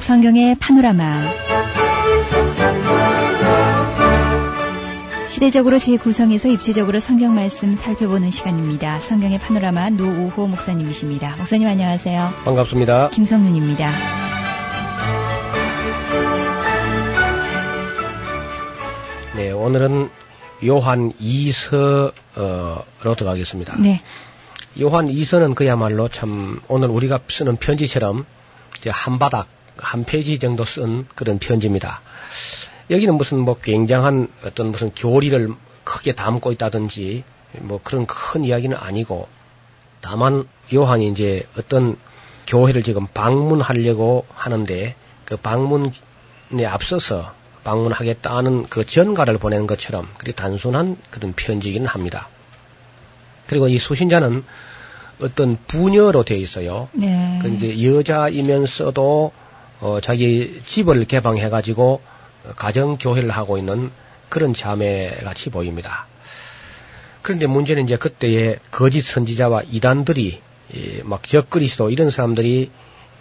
성경의 0.00 0.56
파노라마 0.56 1.47
시대적으로 5.38 5.78
재구성해서 5.78 6.48
입체적으로 6.48 6.98
성경 6.98 7.32
말씀 7.32 7.76
살펴보는 7.76 8.32
시간입니다. 8.32 8.98
성경의 8.98 9.38
파노라마 9.38 9.90
노우호 9.90 10.48
목사님이십니다. 10.48 11.36
목사님 11.36 11.68
안녕하세요. 11.68 12.32
반갑습니다. 12.44 13.10
김성윤입니다. 13.10 13.88
네, 19.36 19.52
오늘은 19.52 20.10
요한 20.66 21.12
2서로 21.12 22.12
들어가겠습니다. 23.16 23.76
네. 23.78 24.02
요한 24.80 25.06
2서는 25.06 25.54
그야말로 25.54 26.08
참 26.08 26.60
오늘 26.66 26.88
우리가 26.88 27.20
쓰는 27.28 27.58
편지처럼 27.58 28.26
한 28.88 29.18
바닥, 29.20 29.46
한 29.76 30.02
페이지 30.02 30.40
정도 30.40 30.64
쓴 30.64 31.06
그런 31.14 31.38
편지입니다. 31.38 32.00
여기는 32.90 33.14
무슨 33.14 33.38
뭐 33.40 33.58
굉장한 33.58 34.28
어떤 34.44 34.70
무슨 34.70 34.90
교리를 34.94 35.52
크게 35.84 36.14
담고 36.14 36.52
있다든지 36.52 37.24
뭐 37.60 37.80
그런 37.82 38.06
큰 38.06 38.44
이야기는 38.44 38.76
아니고 38.76 39.28
다만 40.00 40.46
요한이 40.72 41.08
이제 41.08 41.46
어떤 41.58 41.96
교회를 42.46 42.82
지금 42.82 43.06
방문하려고 43.06 44.24
하는데 44.34 44.94
그 45.24 45.36
방문에 45.36 45.92
앞서서 46.66 47.32
방문하겠다는 47.64 48.68
그 48.68 48.86
전가를 48.86 49.38
보낸 49.38 49.66
것처럼 49.66 50.08
그리 50.16 50.32
단순한 50.32 50.96
그런 51.10 51.34
편지기는 51.34 51.86
합니다. 51.86 52.28
그리고 53.46 53.68
이 53.68 53.78
수신자는 53.78 54.44
어떤 55.20 55.58
부녀로 55.66 56.22
되어 56.22 56.38
있어요. 56.38 56.88
네. 56.92 57.38
그런데 57.42 57.82
여자이면서도 57.84 59.32
어, 59.80 59.98
자기 60.02 60.60
집을 60.64 61.04
개방해가지고 61.04 62.00
가정 62.56 62.98
교회를 62.98 63.30
하고 63.30 63.58
있는 63.58 63.90
그런 64.28 64.54
자매 64.54 65.10
같이 65.24 65.50
보입니다. 65.50 66.06
그런데 67.22 67.46
문제는 67.46 67.84
이제 67.84 67.96
그때의 67.96 68.58
거짓 68.70 69.02
선지자와 69.02 69.62
이단들이 69.70 70.40
이, 70.74 71.00
막 71.04 71.22
적그리스도 71.26 71.90
이런 71.90 72.10
사람들이 72.10 72.70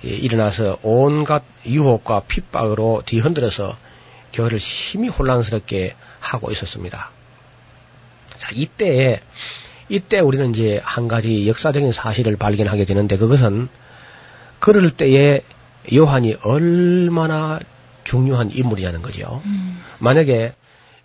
이, 0.03 0.07
일어나서 0.07 0.79
온갖 0.83 1.43
유혹과 1.65 2.21
핍박으로 2.27 3.03
뒤흔들어서 3.05 3.77
교회를 4.33 4.59
심히 4.59 5.07
혼란스럽게 5.09 5.95
하고 6.19 6.51
있었습니다. 6.51 7.09
자, 8.37 8.49
이때 8.53 9.21
이때 9.89 10.19
우리는 10.19 10.53
이제 10.53 10.81
한 10.83 11.07
가지 11.07 11.47
역사적인 11.47 11.93
사실을 11.93 12.35
발견하게 12.35 12.85
되는데 12.85 13.17
그것은 13.17 13.69
그럴 14.59 14.91
때에 14.91 15.41
요한이 15.93 16.35
얼마나 16.43 17.59
중요한 18.07 18.51
인물이라는 18.51 19.01
거죠. 19.01 19.41
음. 19.45 19.79
만약에 19.99 20.53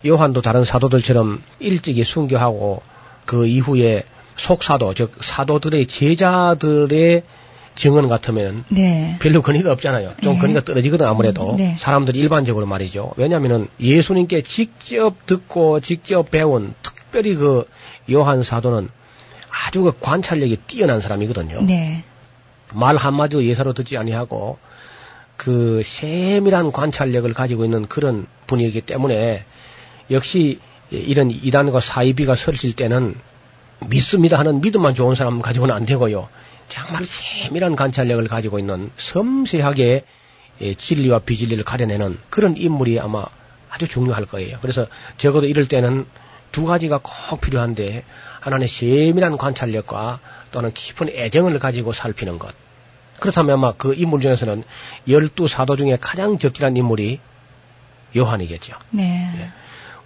요한도 0.06 0.40
다른 0.40 0.62
사도들처럼 0.62 1.42
일찍이 1.58 2.04
순교하고 2.04 2.82
그 3.24 3.46
이후에 3.46 4.04
속사도 4.36 4.94
즉 4.94 5.12
사도들의 5.20 5.86
제자들의 5.86 7.22
증언 7.74 8.06
같으면 8.06 8.64
네. 8.68 9.16
별로 9.20 9.42
근거가 9.42 9.72
없잖아요. 9.72 10.14
좀 10.22 10.34
네. 10.34 10.38
근거가 10.38 10.64
떨어지거든 10.64 11.06
아무래도 11.06 11.52
음, 11.52 11.56
네. 11.56 11.74
사람들이 11.76 12.18
일반적으로 12.20 12.66
말이죠. 12.66 13.12
왜냐하면은 13.16 13.68
예수님께 13.80 14.42
직접 14.42 15.26
듣고 15.26 15.80
직접 15.80 16.30
배운 16.30 16.74
특별히 16.82 17.34
그 17.34 17.64
요한 18.12 18.42
사도는 18.42 18.90
아주 19.50 19.82
그 19.82 19.92
관찰력이 19.98 20.58
뛰어난 20.68 21.00
사람이거든요. 21.00 21.62
네. 21.62 22.04
말 22.72 22.96
한마디도 22.96 23.44
예사로 23.44 23.72
듣지 23.72 23.96
아니하고 23.96 24.58
그 25.42 25.82
세밀한 25.84 26.70
관찰력을 26.70 27.34
가지고 27.34 27.64
있는 27.64 27.88
그런 27.88 28.28
분이기 28.46 28.80
때문에 28.80 29.44
역시 30.12 30.60
이런 30.92 31.32
이단과 31.32 31.80
사이비가 31.80 32.36
설칠 32.36 32.76
때는 32.76 33.16
믿습니다 33.88 34.38
하는 34.38 34.60
믿음만 34.60 34.94
좋은 34.94 35.16
사람 35.16 35.42
가지고는 35.42 35.74
안 35.74 35.84
되고요. 35.84 36.28
정말 36.68 37.02
세밀한 37.04 37.74
관찰력을 37.74 38.24
가지고 38.28 38.60
있는 38.60 38.92
섬세하게 38.98 40.04
예, 40.60 40.74
진리와 40.74 41.18
비진리를 41.18 41.64
가려내는 41.64 42.18
그런 42.30 42.56
인물이 42.56 43.00
아마 43.00 43.24
아주 43.68 43.88
중요할 43.88 44.26
거예요. 44.26 44.58
그래서 44.62 44.86
적어도 45.18 45.48
이럴 45.48 45.66
때는 45.66 46.06
두 46.52 46.66
가지가 46.66 47.00
꼭 47.02 47.40
필요한데 47.40 48.04
하나는 48.38 48.68
세밀한 48.68 49.38
관찰력과 49.38 50.20
또는 50.52 50.72
깊은 50.72 51.08
애정을 51.08 51.58
가지고 51.58 51.92
살피는 51.92 52.38
것. 52.38 52.54
그렇다면 53.22 53.54
아마 53.54 53.72
그 53.72 53.94
인물 53.94 54.20
중에서는 54.20 54.64
열두 55.08 55.46
사도 55.46 55.76
중에 55.76 55.96
가장 56.00 56.38
적절한 56.38 56.76
인물이 56.76 57.20
요한이겠죠. 58.16 58.74
네. 58.90 59.48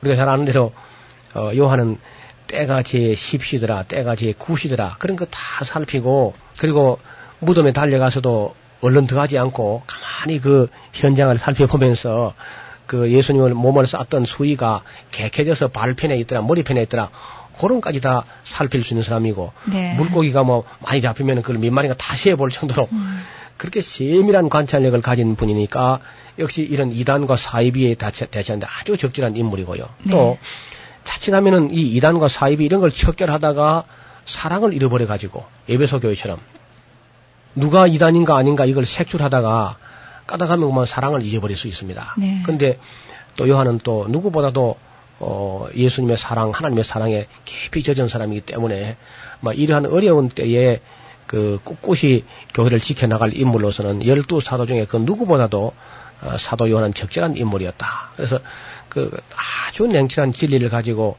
우리가 0.02 0.16
잘 0.16 0.28
아는 0.28 0.44
대로 0.44 0.72
어, 1.34 1.50
요한은 1.56 1.96
때가 2.46 2.82
제 2.82 2.98
10시더라, 2.98 3.88
때가 3.88 4.16
제 4.16 4.32
9시더라 4.32 4.98
그런 4.98 5.16
거 5.16 5.24
다 5.24 5.64
살피고 5.64 6.34
그리고 6.58 6.98
무덤에 7.40 7.72
달려가서도 7.72 8.54
얼른 8.82 9.06
들어가지 9.06 9.38
않고 9.38 9.82
가만히 9.86 10.38
그 10.38 10.68
현장을 10.92 11.36
살펴보면서 11.38 12.34
그 12.86 13.10
예수님을 13.10 13.54
몸을 13.54 13.86
쌌던 13.86 14.26
수위가 14.26 14.82
개켜져서 15.10 15.68
발편에 15.68 16.18
있더라, 16.18 16.42
머리편에 16.42 16.82
있더라 16.82 17.08
그런까지 17.60 18.00
다 18.00 18.24
살필 18.44 18.82
수 18.84 18.94
있는 18.94 19.02
사람이고 19.02 19.52
네. 19.72 19.94
물고기가 19.94 20.42
뭐 20.44 20.64
많이 20.80 21.00
잡히면 21.00 21.42
그걸 21.42 21.58
몇 21.58 21.72
마리가 21.72 21.94
다 21.94 22.16
세어볼 22.16 22.50
정도로 22.50 22.88
음. 22.92 23.22
그렇게 23.56 23.80
세밀한 23.80 24.48
관찰력을 24.48 25.00
가진 25.00 25.34
분이니까 25.36 26.00
역시 26.38 26.62
이런 26.62 26.92
이단과 26.92 27.36
사이비에 27.36 27.94
대처- 27.94 28.30
대처하는데 28.30 28.66
아주 28.80 28.96
적절한 28.96 29.36
인물이고요. 29.36 29.88
네. 30.04 30.10
또 30.12 30.38
자칫하면은 31.04 31.72
이 31.72 31.82
이단과 31.96 32.28
사이비 32.28 32.64
이런 32.64 32.80
걸 32.80 32.90
척결하다가 32.90 33.84
사랑을 34.26 34.72
잃어버려 34.74 35.06
가지고 35.06 35.44
예배소 35.68 36.00
교회처럼 36.00 36.38
누가 37.54 37.86
이단인가 37.86 38.36
아닌가 38.36 38.64
이걸 38.66 38.84
색출하다가 38.84 39.76
까다가면 40.26 40.74
뭐 40.74 40.84
사랑을 40.84 41.22
잊어버릴 41.22 41.56
수 41.56 41.68
있습니다. 41.68 42.14
네. 42.18 42.42
근데 42.44 42.78
또 43.36 43.48
요한은 43.48 43.78
또 43.84 44.06
누구보다도 44.08 44.76
어, 45.18 45.66
예수님의 45.74 46.16
사랑, 46.16 46.50
하나님의 46.50 46.84
사랑에 46.84 47.26
깊이 47.44 47.82
젖은 47.82 48.08
사람이기 48.08 48.42
때문에 48.42 48.96
뭐 49.40 49.52
이러한 49.52 49.86
어려운 49.86 50.28
때에 50.28 50.80
그 51.26 51.58
꿋꿋이 51.64 52.24
교회를 52.54 52.80
지켜나갈 52.80 53.36
인물로서는 53.36 54.06
열두 54.06 54.40
사도 54.40 54.66
중에 54.66 54.86
그 54.86 54.96
누구보다도 54.98 55.72
어, 56.22 56.36
사도 56.38 56.70
요한은 56.70 56.94
적절한 56.94 57.36
인물이었다. 57.36 58.10
그래서 58.16 58.40
그 58.88 59.10
아주 59.68 59.86
냉철한 59.86 60.32
진리를 60.32 60.68
가지고 60.68 61.16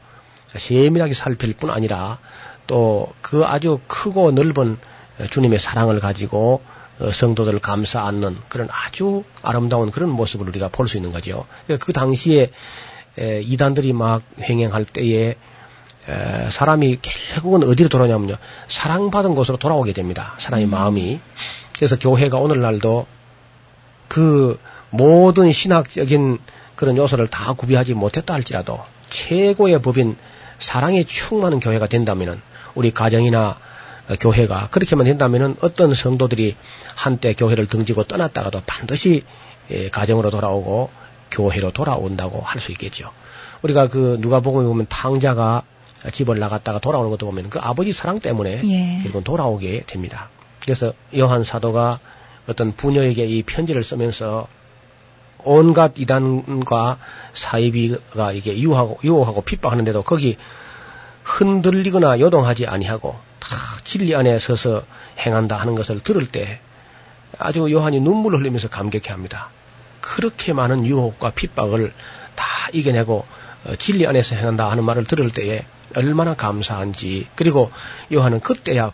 세밀하게 0.56 1.14
살필 1.14 1.54
뿐 1.54 1.70
아니라 1.70 2.18
또 2.66 3.12
그 3.28 3.44
아주 3.44 3.78
크고 3.86 4.30
넓은 4.30 4.78
주님의 5.30 5.58
사랑을 5.58 6.00
가지고 6.00 6.62
어, 6.98 7.12
성도들을 7.12 7.58
감싸 7.60 8.04
안는 8.06 8.38
그런 8.48 8.68
아주 8.70 9.22
아름다운 9.42 9.90
그런 9.90 10.08
모습을 10.10 10.48
우리가 10.48 10.68
볼 10.68 10.88
수 10.88 10.96
있는 10.96 11.12
거죠. 11.12 11.46
그러니까 11.66 11.84
그 11.84 11.92
당시에 11.92 12.50
에, 13.18 13.40
이단들이 13.42 13.92
막 13.92 14.22
횡행할 14.40 14.84
때에 14.84 15.36
에, 16.08 16.50
사람이 16.50 16.98
결국은 17.02 17.64
어디로 17.64 17.88
돌아오냐면요. 17.88 18.36
사랑받은 18.68 19.34
곳으로 19.34 19.58
돌아오게 19.58 19.92
됩니다. 19.92 20.34
사람의 20.38 20.66
마음이. 20.66 21.20
그래서 21.74 21.98
교회가 21.98 22.38
오늘날도 22.38 23.06
그 24.08 24.58
모든 24.90 25.52
신학적인 25.52 26.38
그런 26.74 26.96
요소를 26.96 27.28
다 27.28 27.52
구비하지 27.52 27.94
못했다 27.94 28.34
할지라도 28.34 28.80
최고의 29.10 29.82
법인 29.82 30.16
사랑에 30.58 31.04
충만한 31.04 31.60
교회가 31.60 31.86
된다면은 31.86 32.40
우리 32.74 32.90
가정이나 32.90 33.58
어, 34.08 34.14
교회가 34.18 34.68
그렇게만 34.70 35.06
된다면은 35.06 35.56
어떤 35.60 35.92
성도들이 35.92 36.56
한때 36.94 37.34
교회를 37.34 37.66
등지고 37.66 38.04
떠났다가도 38.04 38.62
반드시 38.66 39.22
예, 39.70 39.90
가정으로 39.90 40.30
돌아오고 40.30 40.90
교회로 41.30 41.72
돌아온다고 41.72 42.40
할 42.40 42.60
수 42.60 42.72
있겠죠. 42.72 43.10
우리가 43.62 43.88
그 43.88 44.18
누가복음에 44.20 44.66
보면 44.66 44.86
탕자가 44.88 45.62
집을 46.12 46.38
나갔다가 46.38 46.78
돌아오는 46.78 47.10
것도 47.10 47.26
보면 47.26 47.50
그 47.50 47.58
아버지 47.60 47.92
사랑 47.92 48.20
때문에 48.20 48.62
예. 48.64 49.02
결국은 49.02 49.24
돌아오게 49.24 49.84
됩니다. 49.86 50.28
그래서 50.62 50.92
요한 51.16 51.44
사도가 51.44 51.98
어떤 52.46 52.72
부녀에게 52.72 53.26
이 53.26 53.42
편지를 53.42 53.82
쓰면서 53.82 54.46
온갖 55.44 55.92
이단과 55.96 56.98
사이비가 57.32 58.32
이게 58.32 58.58
유혹하고, 58.58 58.98
유혹하고 59.04 59.42
핍박하는데도 59.42 60.02
거기 60.02 60.36
흔들리거나 61.24 62.20
요동하지 62.20 62.66
아니하고 62.66 63.16
다 63.40 63.56
진리 63.84 64.14
안에 64.14 64.38
서서 64.38 64.82
행한다 65.18 65.56
하는 65.56 65.74
것을 65.74 66.00
들을 66.00 66.26
때 66.26 66.60
아주 67.38 67.70
요한이 67.70 68.00
눈물을 68.00 68.38
흘리면서 68.40 68.68
감격해 68.68 69.10
합니다. 69.10 69.50
그렇게 70.00 70.52
많은 70.52 70.86
유혹과 70.86 71.30
핍박을 71.30 71.92
다 72.34 72.44
이겨내고 72.72 73.26
어, 73.64 73.76
진리 73.76 74.06
안에서 74.06 74.36
행한다 74.36 74.70
하는 74.70 74.84
말을 74.84 75.04
들을 75.04 75.30
때에 75.30 75.64
얼마나 75.96 76.34
감사한지 76.34 77.26
그리고 77.34 77.70
요한은 78.12 78.40
그때야 78.40 78.92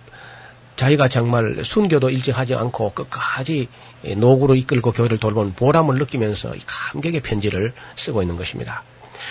자기가 0.76 1.08
정말 1.08 1.62
순교도 1.64 2.10
일찍 2.10 2.36
하지 2.36 2.54
않고 2.54 2.92
끝까지 2.92 3.68
노구로 4.16 4.54
이끌고 4.56 4.92
교회를 4.92 5.18
돌본 5.18 5.54
보람을 5.54 5.96
느끼면서 5.96 6.54
이 6.54 6.60
감격의 6.66 7.20
편지를 7.20 7.72
쓰고 7.96 8.22
있는 8.22 8.36
것입니다. 8.36 8.82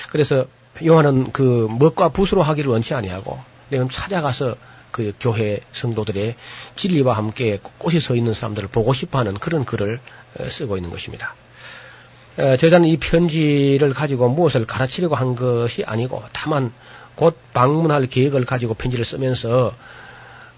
그래서 0.09 0.45
요한은 0.83 1.31
그 1.31 1.67
먹과 1.79 2.09
붓으로 2.09 2.43
하기를 2.43 2.71
원치 2.71 2.93
아니하고 2.93 3.39
내가 3.69 3.87
찾아가서 3.89 4.55
그 4.91 5.13
교회 5.19 5.59
성도들의 5.73 6.35
진리와 6.75 7.17
함께 7.17 7.59
꽃이 7.77 7.99
서 7.99 8.15
있는 8.15 8.33
사람들을 8.33 8.69
보고 8.69 8.93
싶어하는 8.93 9.33
그런 9.35 9.65
글을 9.65 9.99
어, 10.39 10.49
쓰고 10.49 10.77
있는 10.77 10.91
것입니다. 10.91 11.35
어, 12.37 12.57
저자는 12.57 12.87
이 12.87 12.97
편지를 12.97 13.93
가지고 13.93 14.29
무엇을 14.29 14.65
가르치려고 14.65 15.15
한 15.15 15.35
것이 15.35 15.83
아니고 15.85 16.23
다만 16.31 16.71
곧 17.15 17.37
방문할 17.53 18.07
계획을 18.07 18.45
가지고 18.45 18.73
편지를 18.73 19.05
쓰면서 19.05 19.73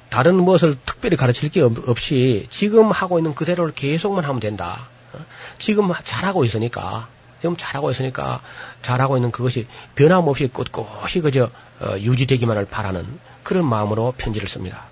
다른 0.09 0.35
무엇을 0.35 0.77
특별히 0.85 1.17
가르칠 1.17 1.49
게 1.49 1.61
없이 1.61 2.47
지금 2.49 2.91
하고 2.91 3.19
있는 3.19 3.35
그대로를 3.35 3.73
계속만 3.73 4.23
하면 4.23 4.39
된다. 4.39 4.87
어? 5.13 5.19
지금 5.59 5.91
잘하고 6.03 6.45
있으니까 6.45 7.09
지금 7.41 7.57
잘하고 7.57 7.91
있으니까 7.91 8.41
잘하고 8.81 9.17
있는 9.17 9.31
그것이 9.31 9.67
변함없이 9.95 10.47
꿋꿋이 10.47 11.21
그저 11.21 11.49
어, 11.81 11.97
유지되기만을 11.97 12.65
바라는 12.65 13.05
그런 13.43 13.65
마음으로 13.65 14.13
편지를 14.17 14.47
씁니다. 14.47 14.85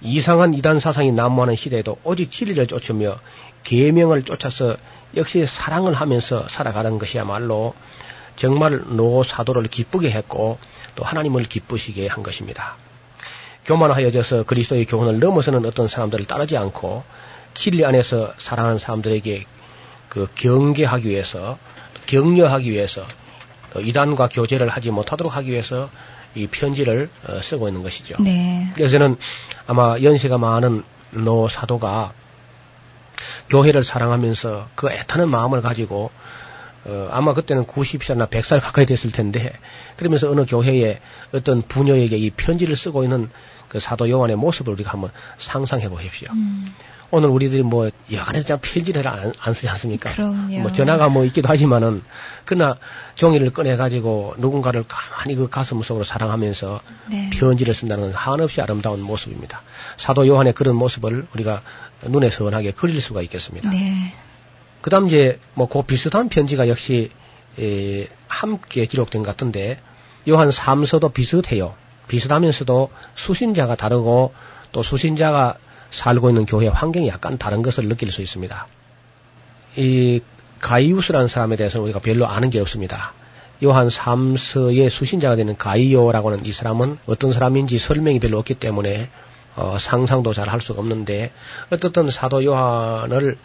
이상한 0.00 0.54
이단 0.54 0.80
사상이 0.80 1.12
난무하는 1.12 1.54
시대에도 1.56 1.98
오직 2.02 2.32
진리를 2.32 2.66
쫓으며 2.66 3.18
계명을 3.62 4.22
쫓아서 4.24 4.76
역시 5.16 5.46
사랑을 5.46 5.94
하면서 5.94 6.48
살아가는 6.48 6.98
것이야말로 6.98 7.74
정말 8.36 8.82
노 8.96 9.22
사도를 9.22 9.64
기쁘게 9.64 10.10
했고 10.10 10.58
또 10.94 11.04
하나님을 11.04 11.44
기쁘시게 11.44 12.06
한 12.08 12.22
것입니다. 12.22 12.76
교만하여져서 13.64 14.44
그리스도의 14.44 14.86
교훈을 14.86 15.20
넘어서는 15.20 15.64
어떤 15.66 15.88
사람들을 15.88 16.24
따르지 16.24 16.56
않고 16.56 17.04
진리 17.54 17.84
안에서 17.84 18.32
사랑하는 18.38 18.78
사람들에게 18.78 19.44
그 20.08 20.28
경계하기 20.34 21.08
위해서 21.08 21.58
격려하기 22.06 22.70
위해서 22.70 23.06
이단과 23.78 24.28
교제를 24.28 24.68
하지 24.68 24.90
못하도록 24.90 25.34
하기 25.36 25.50
위해서 25.50 25.88
이 26.34 26.46
편지를 26.46 27.08
어, 27.26 27.40
쓰고 27.42 27.68
있는 27.68 27.82
것이죠. 27.82 28.16
네. 28.20 28.70
그래서는 28.74 29.16
아마 29.66 29.98
연세가 30.00 30.38
많은 30.38 30.82
노 31.10 31.48
사도가 31.48 32.12
교회를 33.50 33.84
사랑하면서 33.84 34.68
그 34.74 34.90
애타는 34.90 35.28
마음을 35.28 35.60
가지고 35.62 36.10
어, 36.84 37.08
아마 37.12 37.32
그때는 37.32 37.64
90살이나 37.64 38.28
100살 38.28 38.60
가까이 38.60 38.86
됐을 38.86 39.12
텐데 39.12 39.52
그러면서 39.96 40.28
어느 40.30 40.44
교회에 40.46 41.00
어떤 41.32 41.62
부녀에게 41.62 42.16
이 42.16 42.30
편지를 42.30 42.76
쓰고 42.76 43.04
있는 43.04 43.30
그 43.68 43.78
사도 43.78 44.10
요한의 44.10 44.36
모습을 44.36 44.72
우리가 44.74 44.92
한번 44.92 45.10
상상해 45.38 45.88
보십시오. 45.88 46.28
음. 46.32 46.74
오늘 47.14 47.28
우리들이 47.28 47.62
뭐 47.62 47.90
여간에서 48.10 48.58
편지를 48.60 49.06
안, 49.06 49.34
안 49.38 49.52
쓰지 49.52 49.68
않습니까? 49.68 50.10
그럼요. 50.10 50.60
뭐 50.60 50.72
전화가 50.72 51.10
뭐 51.10 51.26
있기도 51.26 51.48
하지만은 51.48 52.02
그러나 52.46 52.76
종이를 53.16 53.50
꺼내 53.50 53.76
가지고 53.76 54.34
누군가를 54.38 54.84
가만히 54.88 55.34
그 55.34 55.48
가슴 55.50 55.82
속으로 55.82 56.04
사랑하면서 56.04 56.80
네. 57.10 57.30
편지를 57.34 57.74
쓴다는 57.74 58.12
한없이 58.12 58.62
아름다운 58.62 59.02
모습입니다. 59.02 59.60
사도 59.98 60.26
요한의 60.26 60.54
그런 60.54 60.74
모습을 60.74 61.26
우리가 61.34 61.60
눈에 62.08 62.30
선하게 62.30 62.72
그릴 62.72 63.00
수가 63.00 63.22
있겠습니다. 63.22 63.70
네. 63.70 64.12
그다음 64.80 65.06
이제 65.06 65.38
뭐 65.54 65.68
그 65.68 65.82
비슷한 65.82 66.28
편지가 66.28 66.68
역시 66.68 67.10
에, 67.58 68.08
함께 68.28 68.86
기록된 68.86 69.22
것 69.22 69.30
같은데 69.30 69.78
요한 70.28 70.50
3서도 70.50 71.12
비슷해요. 71.12 71.74
비슷하면서도 72.08 72.90
수신자가 73.14 73.74
다르고 73.76 74.32
또 74.72 74.82
수신자가 74.82 75.56
살고 75.90 76.30
있는 76.30 76.46
교회 76.46 76.68
환경이 76.68 77.08
약간 77.08 77.38
다른 77.38 77.62
것을 77.62 77.88
느낄 77.88 78.10
수 78.10 78.22
있습니다. 78.22 78.66
이 79.76 80.20
가이우스라는 80.60 81.28
사람에 81.28 81.56
대해서는 81.56 81.84
우리가 81.84 82.00
별로 82.00 82.26
아는 82.26 82.50
게 82.50 82.60
없습니다. 82.60 83.12
요한 83.64 83.88
3서의 83.88 84.90
수신자가 84.90 85.36
되는 85.36 85.56
가이오라고 85.56 86.30
하는 86.30 86.44
이 86.44 86.52
사람은 86.52 86.98
어떤 87.06 87.32
사람인지 87.32 87.78
설명이 87.78 88.18
별로 88.18 88.38
없기 88.38 88.54
때문에 88.54 89.08
어, 89.56 89.76
상상도 89.78 90.32
잘 90.32 90.48
할 90.48 90.60
수가 90.60 90.80
없는데 90.80 91.32
어떻든 91.70 92.10
사도 92.10 92.44
요한을 92.44 93.36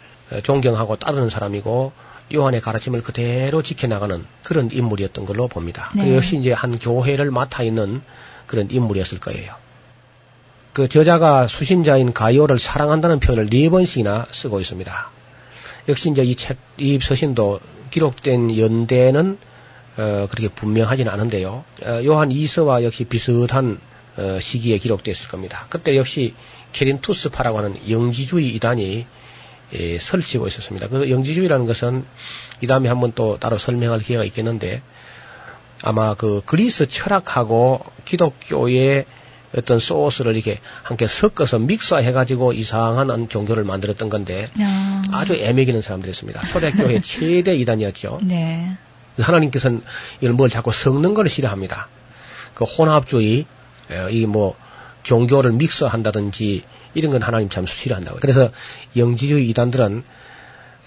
존경하고 0.42 0.96
따르는 0.96 1.30
사람이고 1.30 1.92
요한의 2.34 2.60
가르침을 2.60 3.02
그대로 3.02 3.62
지켜나가는 3.62 4.24
그런 4.44 4.70
인물이었던 4.70 5.24
걸로 5.24 5.48
봅니다. 5.48 5.90
네. 5.94 6.04
그 6.04 6.16
역시 6.16 6.36
이제 6.36 6.52
한 6.52 6.78
교회를 6.78 7.30
맡아 7.30 7.62
있는 7.62 8.02
그런 8.46 8.68
인물이었을 8.70 9.20
거예요. 9.20 9.54
그 10.74 10.88
저자가 10.88 11.46
수신자인 11.46 12.12
가이오를 12.12 12.58
사랑한다는 12.58 13.20
표현을 13.20 13.48
네 13.48 13.68
번씩이나 13.70 14.26
쓰고 14.30 14.60
있습니다. 14.60 15.10
역시 15.88 16.10
이제 16.10 16.22
이 16.22 16.36
책, 16.36 16.58
이 16.76 16.98
서신도 17.00 17.60
기록된 17.90 18.56
연대는 18.56 19.38
어, 19.96 20.28
그렇게 20.30 20.48
분명하지는 20.48 21.10
않은데요. 21.10 21.64
어, 21.84 22.00
요한 22.04 22.28
2서와 22.28 22.84
역시 22.84 23.04
비슷한 23.04 23.80
어, 24.18 24.38
시기에 24.40 24.78
기록됐을 24.78 25.28
겁니다. 25.28 25.66
그때 25.70 25.96
역시 25.96 26.34
케린투스파라고 26.72 27.58
하는 27.58 27.90
영지주의 27.90 28.48
이단이 28.54 29.06
예, 29.74 29.98
설치고 29.98 30.46
있었습니다. 30.48 30.88
그 30.88 31.10
영지주의라는 31.10 31.66
것은 31.66 32.04
이 32.60 32.66
다음에 32.66 32.88
한번 32.88 33.12
또 33.14 33.38
따로 33.38 33.58
설명할 33.58 34.00
기회가 34.00 34.24
있겠는데 34.24 34.82
아마 35.82 36.14
그 36.14 36.42
그리스 36.44 36.88
철학하고 36.88 37.84
기독교의 38.04 39.04
어떤 39.56 39.78
소스를 39.78 40.34
이렇게 40.34 40.58
함께 40.82 41.06
섞어서 41.06 41.58
믹서해가지고 41.58 42.52
이상한 42.52 43.28
종교를 43.28 43.64
만들었던 43.64 44.08
건데 44.08 44.48
야. 44.60 45.02
아주 45.12 45.34
애매기는 45.34 45.80
사람들이었습니다. 45.80 46.46
초대교회 46.46 47.00
최대 47.04 47.54
이단이었죠. 47.54 48.20
네. 48.22 48.76
하나님께서는 49.18 49.82
이걸 50.20 50.32
뭘 50.34 50.50
자꾸 50.50 50.72
섞는 50.72 51.14
걸 51.14 51.28
싫어합니다. 51.28 51.88
그 52.54 52.64
혼합주의, 52.64 53.46
이뭐 54.10 54.56
종교를 55.02 55.52
믹서한다든지 55.52 56.64
이런 56.94 57.12
건 57.12 57.22
하나님 57.22 57.48
참 57.48 57.66
싫어한다고. 57.66 58.18
그래서 58.20 58.50
영지주의 58.96 59.48
이단들은 59.50 60.04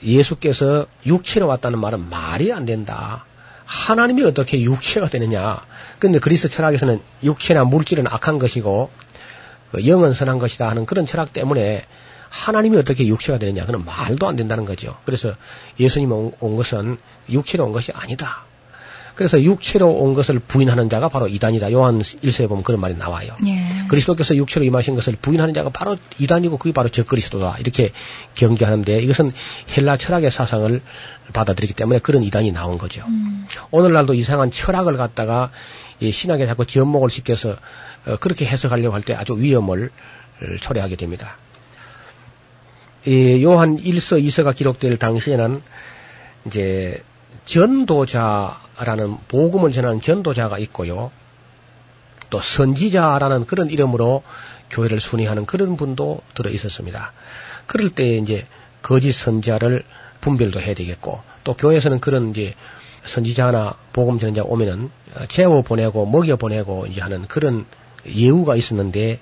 예수께서 0.03 0.87
육체로 1.05 1.47
왔다는 1.47 1.79
말은 1.79 2.09
말이 2.09 2.51
안 2.51 2.65
된다. 2.65 3.25
하나님이 3.65 4.23
어떻게 4.23 4.61
육체가 4.61 5.07
되느냐. 5.07 5.61
근데 5.99 6.19
그리스 6.19 6.49
철학에서는 6.49 6.99
육체나 7.23 7.63
물질은 7.63 8.05
악한 8.07 8.39
것이고 8.39 8.89
그 9.71 9.87
영은 9.87 10.13
선한 10.13 10.39
것이다 10.39 10.69
하는 10.69 10.85
그런 10.85 11.05
철학 11.05 11.31
때문에 11.31 11.85
하나님이 12.29 12.77
어떻게 12.77 13.07
육체가 13.07 13.39
되느냐. 13.39 13.65
그는 13.65 13.85
말도 13.85 14.27
안 14.27 14.35
된다는 14.35 14.65
거죠. 14.65 14.97
그래서 15.05 15.35
예수님 15.79 16.11
온, 16.11 16.33
온 16.39 16.55
것은 16.57 16.97
육체로 17.29 17.65
온 17.65 17.71
것이 17.71 17.91
아니다. 17.93 18.45
그래서 19.15 19.41
육체로 19.41 19.89
온 19.89 20.13
것을 20.13 20.39
부인하는 20.39 20.89
자가 20.89 21.09
바로 21.09 21.27
이단이다. 21.27 21.71
요한 21.71 21.99
1세에 21.99 22.47
보면 22.47 22.63
그런 22.63 22.79
말이 22.79 22.95
나와요. 22.95 23.35
예. 23.45 23.87
그리스도께서 23.87 24.35
육체로 24.35 24.65
임하신 24.65 24.95
것을 24.95 25.15
부인하는 25.21 25.53
자가 25.53 25.69
바로 25.69 25.97
이단이고 26.19 26.57
그게 26.57 26.73
바로 26.73 26.89
저 26.89 27.03
그리스도다. 27.03 27.57
이렇게 27.59 27.91
경계하는데 28.35 28.99
이것은 28.99 29.31
헬라 29.75 29.97
철학의 29.97 30.31
사상을 30.31 30.81
받아들이기 31.33 31.73
때문에 31.73 31.99
그런 31.99 32.23
이단이 32.23 32.51
나온 32.51 32.77
거죠. 32.77 33.03
음. 33.07 33.45
오늘날도 33.71 34.13
이상한 34.13 34.51
철학을 34.51 34.97
갖다가 34.97 35.51
이 35.99 36.11
신학에 36.11 36.47
자꾸 36.47 36.65
지연목을 36.65 37.09
시켜서 37.09 37.57
어, 38.05 38.15
그렇게 38.19 38.45
해석하려고 38.45 38.93
할 38.95 39.03
때 39.03 39.13
아주 39.13 39.35
위험을 39.37 39.91
초래하게 40.61 40.95
됩니다. 40.95 41.37
이 43.05 43.43
요한 43.43 43.77
1서, 43.77 44.23
2서가 44.23 44.55
기록될 44.55 44.97
당시에는 44.97 45.61
이제 46.45 47.03
전도자라는 47.45 49.17
복음을 49.27 49.71
전하는 49.71 50.01
전도자가 50.01 50.57
있고요. 50.59 51.11
또 52.29 52.39
선지자라는 52.39 53.45
그런 53.45 53.69
이름으로 53.69 54.23
교회를 54.69 54.99
순위하는 54.99 55.45
그런 55.45 55.75
분도 55.75 56.21
들어 56.33 56.49
있었습니다. 56.49 57.11
그럴 57.67 57.89
때 57.89 58.17
이제 58.17 58.45
거짓 58.81 59.11
선자를 59.11 59.83
분별도 60.21 60.61
해야 60.61 60.73
되겠고 60.73 61.21
또 61.43 61.55
교회에서는 61.55 61.99
그런 61.99 62.29
이제 62.29 62.55
선지자나 63.05 63.75
복음 63.93 64.19
전자 64.19 64.43
오면은 64.43 64.89
재워 65.27 65.61
보내고 65.61 66.05
먹여 66.05 66.35
보내고 66.35 66.85
이제 66.87 67.01
하는 67.01 67.27
그런 67.27 67.65
예우가 68.07 68.55
있었는데 68.55 69.19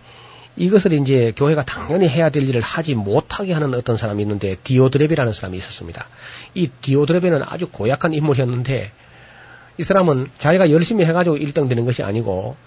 이것을 0.60 0.92
이제 0.94 1.32
교회가 1.36 1.64
당연히 1.64 2.08
해야 2.10 2.30
될 2.30 2.48
일을 2.48 2.62
하지 2.62 2.94
못하게 2.94 3.54
하는 3.54 3.74
어떤 3.74 3.96
사람이 3.96 4.22
있는데 4.24 4.58
디오드레비라는 4.64 5.34
사람이 5.34 5.58
있었습니다. 5.58 6.06
이 6.54 6.68
디오드레비는 6.82 7.42
아주 7.46 7.68
고약한 7.68 8.14
인물이었는데 8.14 8.92
이 9.78 9.84
사람은 9.84 10.28
자기가 10.38 10.70
열심히 10.70 11.06
해가지고 11.06 11.38
1등 11.38 11.70
되는 11.70 11.86
것이 11.86 12.04
아니고 12.04 12.58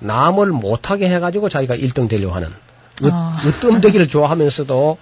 남을 0.00 0.48
못하게 0.48 1.08
해가지고 1.08 1.48
자기가 1.48 1.76
1등 1.76 2.08
되려고 2.08 2.34
하는 2.34 2.48
으, 3.04 3.08
아. 3.12 3.40
으뜸되기를 3.46 4.08
좋아하면서도 4.08 4.98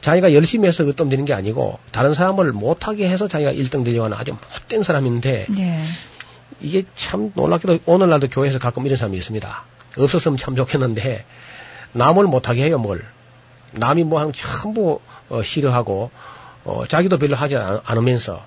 자기가 0.00 0.34
열심히 0.34 0.66
해서 0.66 0.84
으뜸되는 0.84 1.24
게 1.24 1.34
아니고 1.34 1.78
다른 1.92 2.14
사람을 2.14 2.52
못하게 2.52 3.08
해서 3.08 3.28
자기가 3.28 3.52
1등 3.52 3.84
되려고 3.84 4.06
하는 4.06 4.16
아주 4.16 4.32
못된 4.32 4.82
사람인데 4.82 5.46
네. 5.50 5.84
이게 6.60 6.82
참 6.96 7.30
놀랍게도 7.34 7.78
오늘날도 7.86 8.28
교회에서 8.28 8.58
가끔 8.58 8.86
이런 8.86 8.96
사람이 8.96 9.16
있습니다. 9.16 9.64
없었으면 9.98 10.36
참 10.36 10.56
좋겠는데 10.56 11.24
남을 11.96 12.24
못하게 12.24 12.64
해요 12.64 12.78
뭘. 12.78 13.04
남이 13.72 14.04
뭐 14.04 14.20
하는 14.20 14.32
거 14.32 14.38
전부 14.38 15.00
어, 15.28 15.42
싫어하고 15.42 16.10
어, 16.64 16.84
자기도 16.86 17.18
별로 17.18 17.36
하지 17.36 17.56
않, 17.56 17.80
않으면서 17.84 18.44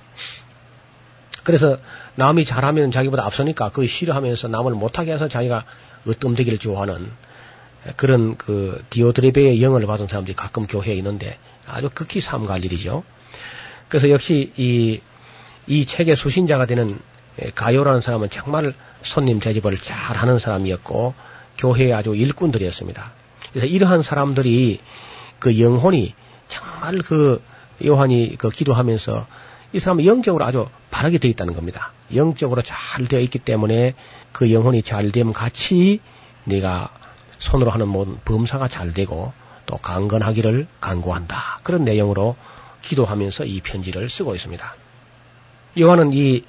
그래서 1.44 1.78
남이 2.16 2.46
잘하면 2.46 2.92
자기보다 2.92 3.26
앞서니까 3.26 3.70
그 3.70 3.88
싫어하면서 3.88 4.50
남을 4.50 4.74
못하게 4.74 5.14
해서 5.14 5.28
자기가 5.28 5.66
으뜸되기를 6.08 6.60
좋아하는 6.60 7.12
그런 7.96 8.38
그 8.38 8.84
디오드레베의 8.90 9.62
영을 9.62 9.86
받은 9.86 10.08
사람들이 10.08 10.36
가끔 10.36 10.68
교회에 10.68 10.94
있는데 10.96 11.38
아주 11.66 11.90
극히 11.94 12.20
삼가할 12.20 12.66
일이죠. 12.66 13.04
그래서 13.88 14.10
역시 14.10 14.52
이, 14.58 15.02
이 15.66 15.86
책의 15.86 16.16
수신자가 16.16 16.66
되는 16.66 17.00
에, 17.40 17.52
가요라는 17.52 18.02
사람은 18.02 18.30
정말 18.30 18.74
손님 19.02 19.40
대접을 19.40 19.78
잘 19.78 20.18
하는 20.18 20.40
사람이었고 20.40 21.14
교회의 21.58 21.94
아주 21.94 22.16
일꾼들이었습니다. 22.16 23.19
그래서 23.52 23.66
이러한 23.68 24.02
사람들이 24.02 24.80
그 25.40 25.60
영혼이 25.60 26.14
정말 26.48 27.00
그 27.00 27.42
요한이 27.84 28.36
그 28.38 28.50
기도하면서 28.50 29.26
이 29.74 29.80
사람은 29.80 30.06
영적으로 30.06 30.46
아주 30.46 30.68
바르게 30.90 31.20
되어 31.20 31.30
있다는 31.32 31.54
겁니다. 31.54 31.92
영적으로 32.14 32.62
잘 32.62 33.08
되어 33.08 33.20
있기 33.20 33.40
때문에 33.40 33.94
그 34.32 34.52
영혼이 34.52 34.84
잘 34.84 35.12
되면 35.12 35.34
같이 35.34 36.02
내가 36.44 36.90
손으로 37.38 37.70
하는 37.72 37.88
모든 37.88 38.20
범사가 38.26 38.68
잘 38.68 38.94
되고 38.94 39.32
또 39.66 39.78
강건하기를 39.78 40.68
간구한다. 40.82 41.60
그런 41.64 41.86
내용으로 41.86 42.36
기도하면서 42.82 43.46
이 43.46 43.62
편지를 43.62 44.10
쓰고 44.10 44.36
있습니다. 44.36 44.76
요한은 45.80 46.12
이 46.14 46.44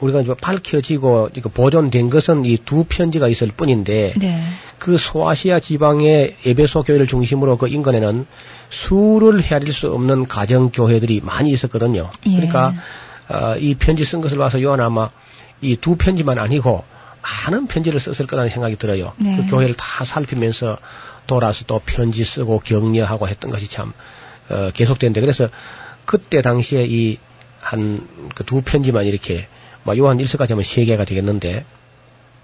우리가 0.00 0.20
이제 0.20 0.32
밝혀지고 0.40 1.30
보존된 1.54 2.10
것은 2.10 2.44
이 2.44 2.56
두 2.64 2.84
편지가 2.88 3.28
있을 3.28 3.48
뿐인데 3.48 4.14
네. 4.16 4.42
그 4.78 4.96
소아시아 4.96 5.60
지방의 5.60 6.36
에베소 6.44 6.84
교회를 6.84 7.06
중심으로 7.06 7.56
그 7.58 7.68
인근에는 7.68 8.26
수를 8.70 9.42
헤아릴 9.42 9.72
수 9.72 9.92
없는 9.92 10.26
가정 10.26 10.70
교회들이 10.70 11.20
많이 11.24 11.50
있었거든요. 11.50 12.10
예. 12.26 12.30
그러니까 12.36 12.74
어, 13.28 13.56
이 13.58 13.74
편지 13.74 14.04
쓴 14.04 14.20
것을 14.20 14.38
봐서 14.38 14.60
요한 14.62 14.80
아마 14.80 15.08
이 15.60 15.76
두 15.76 15.96
편지만 15.96 16.38
아니고 16.38 16.84
많은 17.46 17.66
편지를 17.66 17.98
썼을 17.98 18.26
거라는 18.28 18.50
생각이 18.50 18.76
들어요. 18.76 19.12
네. 19.16 19.36
그 19.36 19.50
교회를 19.50 19.74
다 19.74 20.04
살피면서 20.04 20.78
돌아서 21.26 21.64
또 21.66 21.80
편지 21.84 22.24
쓰고 22.24 22.60
격려하고 22.60 23.28
했던 23.28 23.50
것이 23.50 23.68
참 23.68 23.92
어, 24.48 24.70
계속되는데 24.72 25.20
그래서 25.20 25.48
그때 26.04 26.40
당시에 26.42 26.84
이 26.88 27.18
한 27.60 28.06
그 28.34 28.44
두 28.44 28.62
편지만 28.62 29.04
이렇게 29.06 29.48
뭐 29.88 29.96
요한 29.96 30.18
1서까지 30.18 30.50
하면 30.50 30.64
세 30.64 30.84
개가 30.84 31.04
되겠는데 31.06 31.64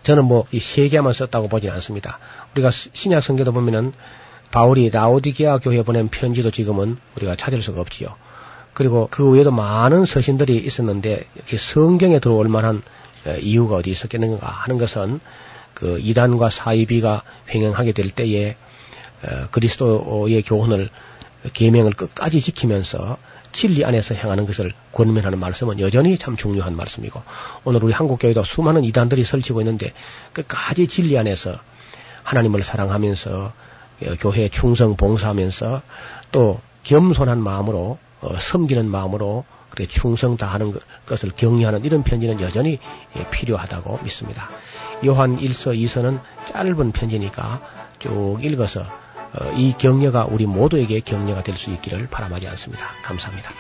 저는 0.03 0.25
뭐 0.25 0.47
이 0.53 0.61
세 0.61 0.89
개만 0.89 1.13
썼다고 1.13 1.49
보진 1.49 1.69
않습니다. 1.71 2.19
우리가 2.55 2.71
시- 2.71 2.89
신약 2.95 3.23
성경도 3.23 3.53
보면은 3.53 3.93
바울이 4.51 4.89
라오디게아 4.91 5.59
교회에 5.59 5.83
보낸 5.83 6.09
편지도 6.09 6.51
지금은 6.51 6.97
우리가 7.17 7.37
찾을 7.37 7.61
수가 7.61 7.81
없지요. 7.83 8.15
그리고 8.73 9.09
그 9.11 9.29
외에도 9.31 9.51
많은 9.51 10.05
서신들이 10.07 10.57
있었는데 10.57 11.27
이렇게 11.35 11.57
성경에 11.59 12.19
들어올 12.19 12.49
만한 12.49 12.83
에, 13.27 13.41
이유가 13.41 13.77
어디 13.77 13.91
있었겠는가 13.91 14.47
하는 14.47 14.79
것은 14.79 15.21
그 15.75 15.99
이단과 16.01 16.49
사이비가 16.51 17.23
횡행하게 17.51 17.93
될 17.93 18.11
때에 18.11 18.57
어, 19.23 19.49
그리스도의 19.51 20.43
교훈을 20.43 20.89
계명을 21.53 21.93
끝까지 21.93 22.41
지키면서 22.41 23.19
진리 23.55 23.85
안에서 23.85 24.15
행하는 24.17 24.47
것을 24.47 24.73
권면하는 24.93 25.39
말씀은 25.39 25.79
여전히 25.79 26.19
참 26.19 26.37
중요한 26.37 26.77
말씀이고 26.77 27.23
오늘 27.63 27.83
우리 27.85 27.93
한국 27.93 28.19
교회도 28.19 28.43
수많은 28.43 28.83
이단들이 28.85 29.23
설치고 29.23 29.61
있는데 29.63 29.93
끝까지 30.33 30.89
진리 30.89 31.17
안에서 31.17 31.57
하나님을 32.25 32.63
사랑하면서 32.65 33.53
어, 34.03 34.15
교회에 34.21 34.49
충성 34.49 34.97
봉사하면서 34.97 35.83
또 36.33 36.61
겸손한 36.83 37.41
마음으로 37.43 37.99
어, 38.21 38.37
섬기는 38.39 38.87
마음으로 38.91 39.45
그래 39.71 39.87
충성 39.87 40.37
다하는 40.37 40.73
것- 40.73 40.83
것을 41.07 41.31
격려하는 41.37 41.85
이런 41.85 42.03
편지는 42.03 42.41
여전히 42.41 42.79
예, 43.17 43.31
필요하다고 43.31 44.01
믿습니다. 44.03 44.49
요한 45.07 45.37
1서 45.39 45.77
2서는 45.79 46.21
짧은 46.53 46.91
편지니까 46.93 47.61
쭉 48.01 48.39
읽어서 48.43 48.81
어, 48.83 49.14
이 49.57 49.75
격려가 49.79 50.27
우리 50.31 50.47
모두에게 50.47 51.01
격려가 51.01 51.43
될 51.43 51.57
수 51.57 51.71
있기를 51.71 52.09
바람하지 52.09 52.49
않습니다. 52.49 52.87
감사합니다. 53.03 53.51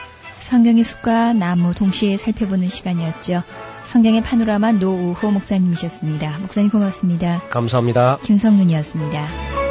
성경의 0.40 0.84
숲과 0.84 1.32
나무 1.32 1.74
동시에 1.74 2.16
살펴보는 2.16 2.68
시간이었죠. 2.68 3.42
성경의 3.84 4.22
파노라마 4.22 4.72
노우호 4.72 5.30
목사님이셨습니다. 5.30 6.38
목사님 6.38 6.70
고맙습니다. 6.70 7.40
감사합니다. 7.48 8.18
김성윤이었습니다. 8.22 9.63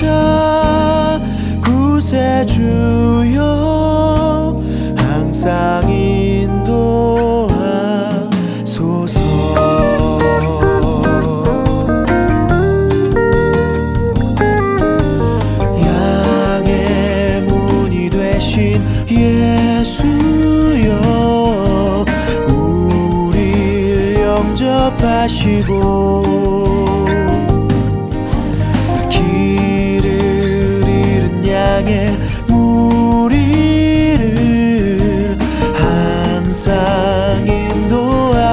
목자 0.00 1.20
구세주여 1.62 3.42
항상 4.96 5.99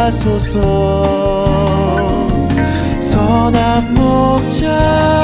하소서. 0.07 0.57
선한 3.01 3.93
목자 3.93 5.16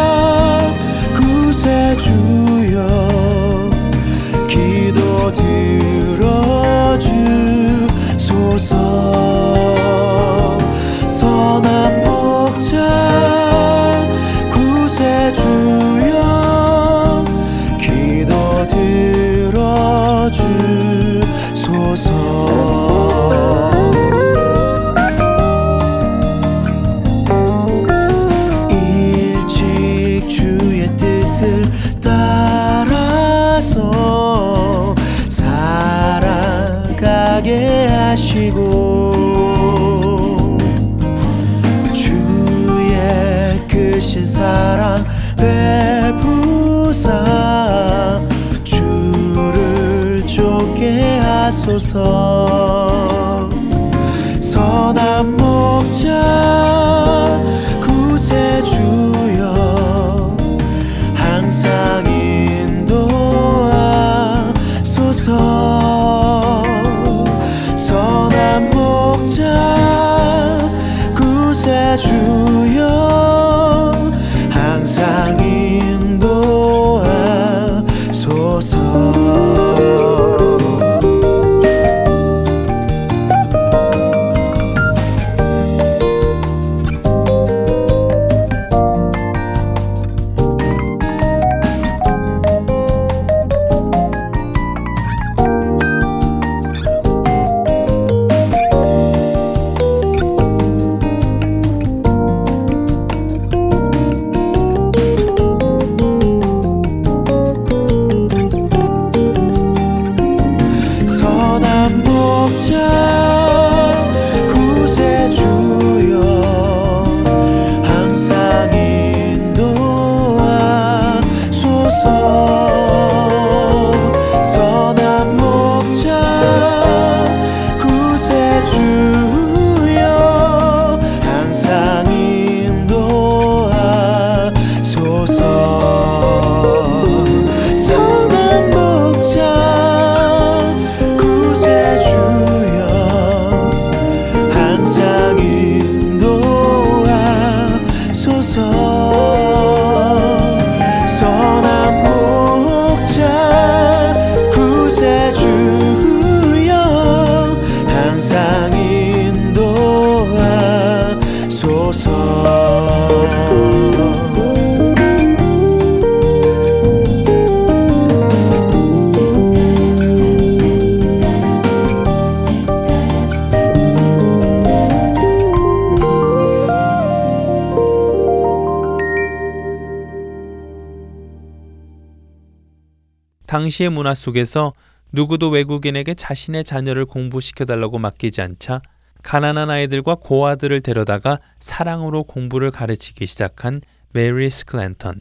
당시의 183.74 183.90
문화 183.90 184.14
속에서 184.14 184.74
누구도 185.12 185.50
외국인에게 185.50 186.14
자신의 186.14 186.64
자녀를 186.64 187.06
공부시켜달라고 187.06 187.98
맡기지 187.98 188.42
않자 188.42 188.82
가난한 189.24 189.72
아이들과 189.72 190.16
고아들을 190.16 190.82
데려다가 190.82 191.40
사랑으로 191.60 192.24
공부를 192.24 192.70
가르치기 192.70 193.26
시작한 193.26 193.82
메리 194.12 194.50
스크랜턴. 194.50 195.18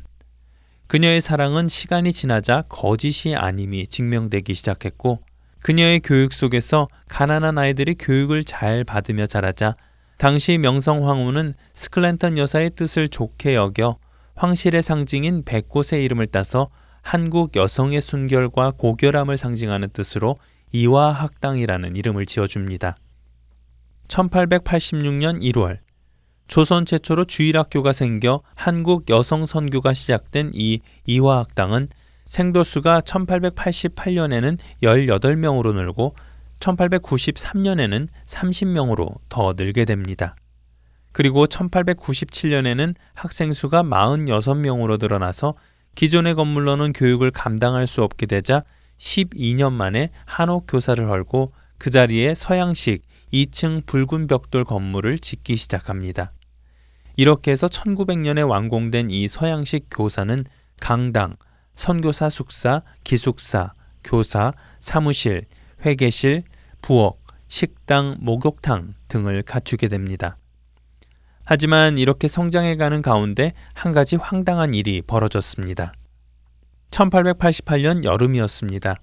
그녀의 0.86 1.22
사랑은 1.22 1.68
시간이 1.68 2.12
지나자 2.12 2.64
거짓이 2.68 3.34
아님이 3.34 3.86
증명되기 3.86 4.52
시작했고 4.52 5.20
그녀의 5.60 6.00
교육 6.00 6.34
속에서 6.34 6.88
가난한 7.08 7.56
아이들이 7.56 7.94
교육을 7.94 8.44
잘 8.44 8.84
받으며 8.84 9.26
자라자 9.26 9.76
당시 10.18 10.58
명성 10.58 11.08
황후는 11.08 11.54
스크랜턴 11.72 12.36
여사의 12.36 12.70
뜻을 12.70 13.08
좋게 13.08 13.54
여겨 13.54 13.96
황실의 14.34 14.82
상징인 14.82 15.44
백꽃의 15.44 16.04
이름을 16.04 16.26
따서 16.26 16.68
한국 17.02 17.56
여성의 17.56 18.00
순결과 18.00 18.72
고결함을 18.72 19.36
상징하는 19.36 19.90
뜻으로 19.90 20.38
이화학당이라는 20.72 21.96
이름을 21.96 22.26
지어줍니다. 22.26 22.96
1886년 24.08 25.42
1월 25.42 25.78
조선 26.48 26.84
최초로 26.86 27.24
주일학교가 27.24 27.92
생겨 27.92 28.42
한국 28.54 29.08
여성 29.10 29.46
선교가 29.46 29.94
시작된 29.94 30.52
이 30.54 30.80
이화학당은 31.06 31.88
생도수가 32.24 33.00
1888년에는 33.02 34.58
18명으로 34.82 35.74
늘고 35.74 36.14
1893년에는 36.60 38.08
30명으로 38.26 39.18
더 39.28 39.54
늘게 39.56 39.84
됩니다. 39.84 40.36
그리고 41.12 41.46
1897년에는 41.46 42.94
학생 43.14 43.52
수가 43.52 43.82
46명으로 43.82 45.00
늘어나서 45.00 45.54
기존의 45.94 46.34
건물로는 46.34 46.92
교육을 46.92 47.30
감당할 47.30 47.86
수 47.86 48.02
없게 48.02 48.26
되자 48.26 48.64
12년 48.98 49.72
만에 49.72 50.10
한옥 50.24 50.66
교사를 50.68 51.06
헐고 51.08 51.52
그 51.78 51.90
자리에 51.90 52.34
서양식 52.34 53.02
2층 53.32 53.86
붉은 53.86 54.26
벽돌 54.26 54.64
건물을 54.64 55.18
짓기 55.18 55.56
시작합니다. 55.56 56.32
이렇게 57.16 57.50
해서 57.50 57.66
1900년에 57.66 58.48
완공된 58.48 59.10
이 59.10 59.28
서양식 59.28 59.88
교사는 59.90 60.44
강당, 60.80 61.36
선교사 61.74 62.28
숙사, 62.28 62.82
기숙사, 63.04 63.74
교사, 64.04 64.52
사무실, 64.80 65.46
회계실, 65.84 66.42
부엌, 66.80 67.18
식당, 67.48 68.16
목욕탕 68.20 68.94
등을 69.08 69.42
갖추게 69.42 69.88
됩니다. 69.88 70.36
하지만 71.44 71.98
이렇게 71.98 72.28
성장해가는 72.28 73.02
가운데 73.02 73.52
한 73.74 73.92
가지 73.92 74.16
황당한 74.16 74.74
일이 74.74 75.02
벌어졌습니다. 75.02 75.92
1888년 76.90 78.04
여름이었습니다. 78.04 78.96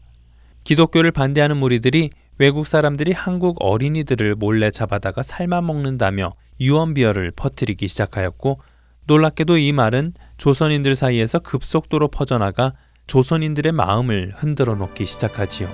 기독교를 0.63 1.11
반대하는 1.11 1.57
무리들이 1.57 2.11
외국 2.37 2.67
사람들이 2.67 3.11
한국 3.11 3.57
어린이들을 3.59 4.35
몰래 4.35 4.71
잡아다가 4.71 5.23
삶아 5.23 5.61
먹는다며 5.61 6.33
유언비어를 6.61 7.31
퍼뜨리기 7.31 7.87
시작하였고 7.87 8.61
놀랍게도 9.05 9.57
이 9.57 9.73
말은 9.73 10.13
조선인들 10.37 10.95
사이에서 10.95 11.39
급속도로 11.39 12.09
퍼져나가 12.09 12.73
조선인들의 13.07 13.71
마음을 13.71 14.31
흔들어 14.35 14.75
놓기 14.75 15.05
시작하지요. 15.05 15.69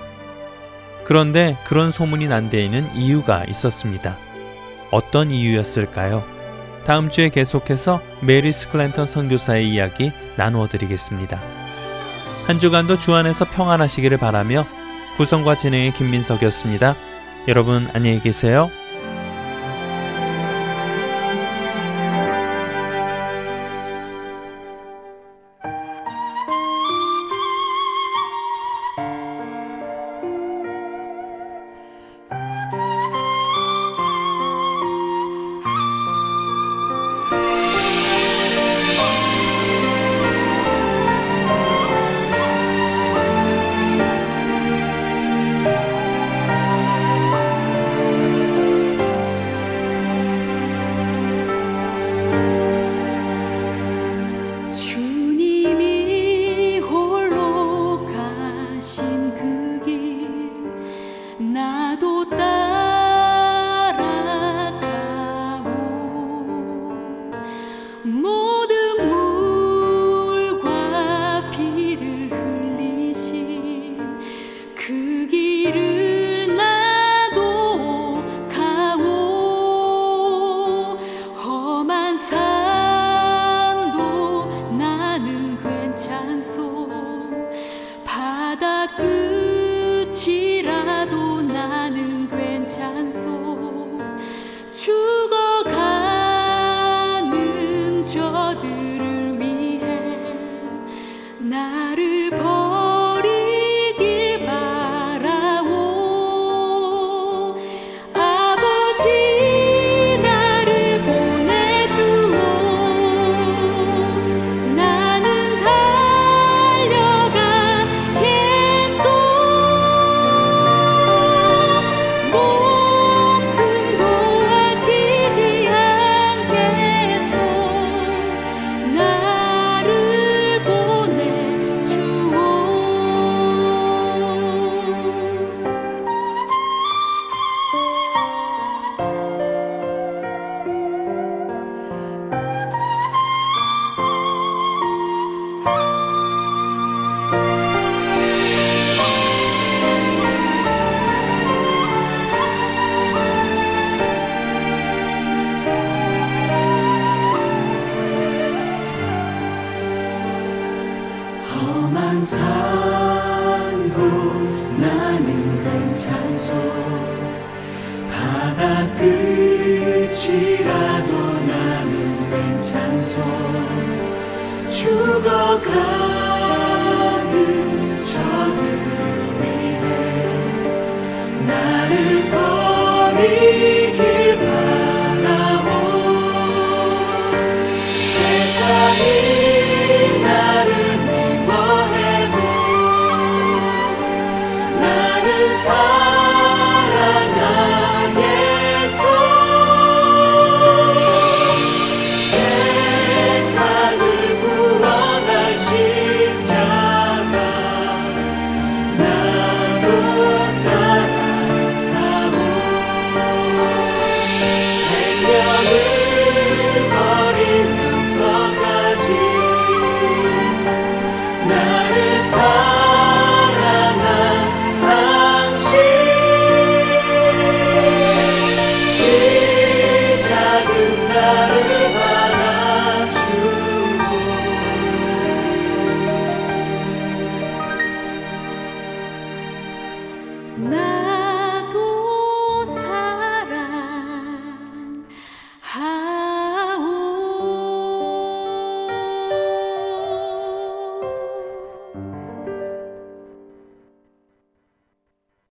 그런데 1.04 1.58
그런 1.66 1.92
소문이 1.92 2.28
난 2.28 2.50
데에는 2.50 2.96
이유가 2.96 3.44
있었습니다. 3.46 4.18
어떤 4.90 5.30
이유였을까요? 5.30 6.35
다음 6.86 7.10
주에 7.10 7.30
계속해서 7.30 8.00
메리 8.22 8.52
스클랜턴 8.52 9.08
선교사의 9.08 9.68
이야기 9.68 10.12
나누어 10.38 10.68
드리겠습니다. 10.68 11.42
한 12.46 12.60
주간도 12.60 13.00
주 13.00 13.16
안에서 13.16 13.46
평안하시기를 13.46 14.18
바라며 14.20 14.66
구성과 15.18 15.56
진행의 15.56 15.94
김민석이었습니다. 15.94 16.96
여러분 17.48 17.90
안녕히 17.94 18.22
계세요. 18.22 18.70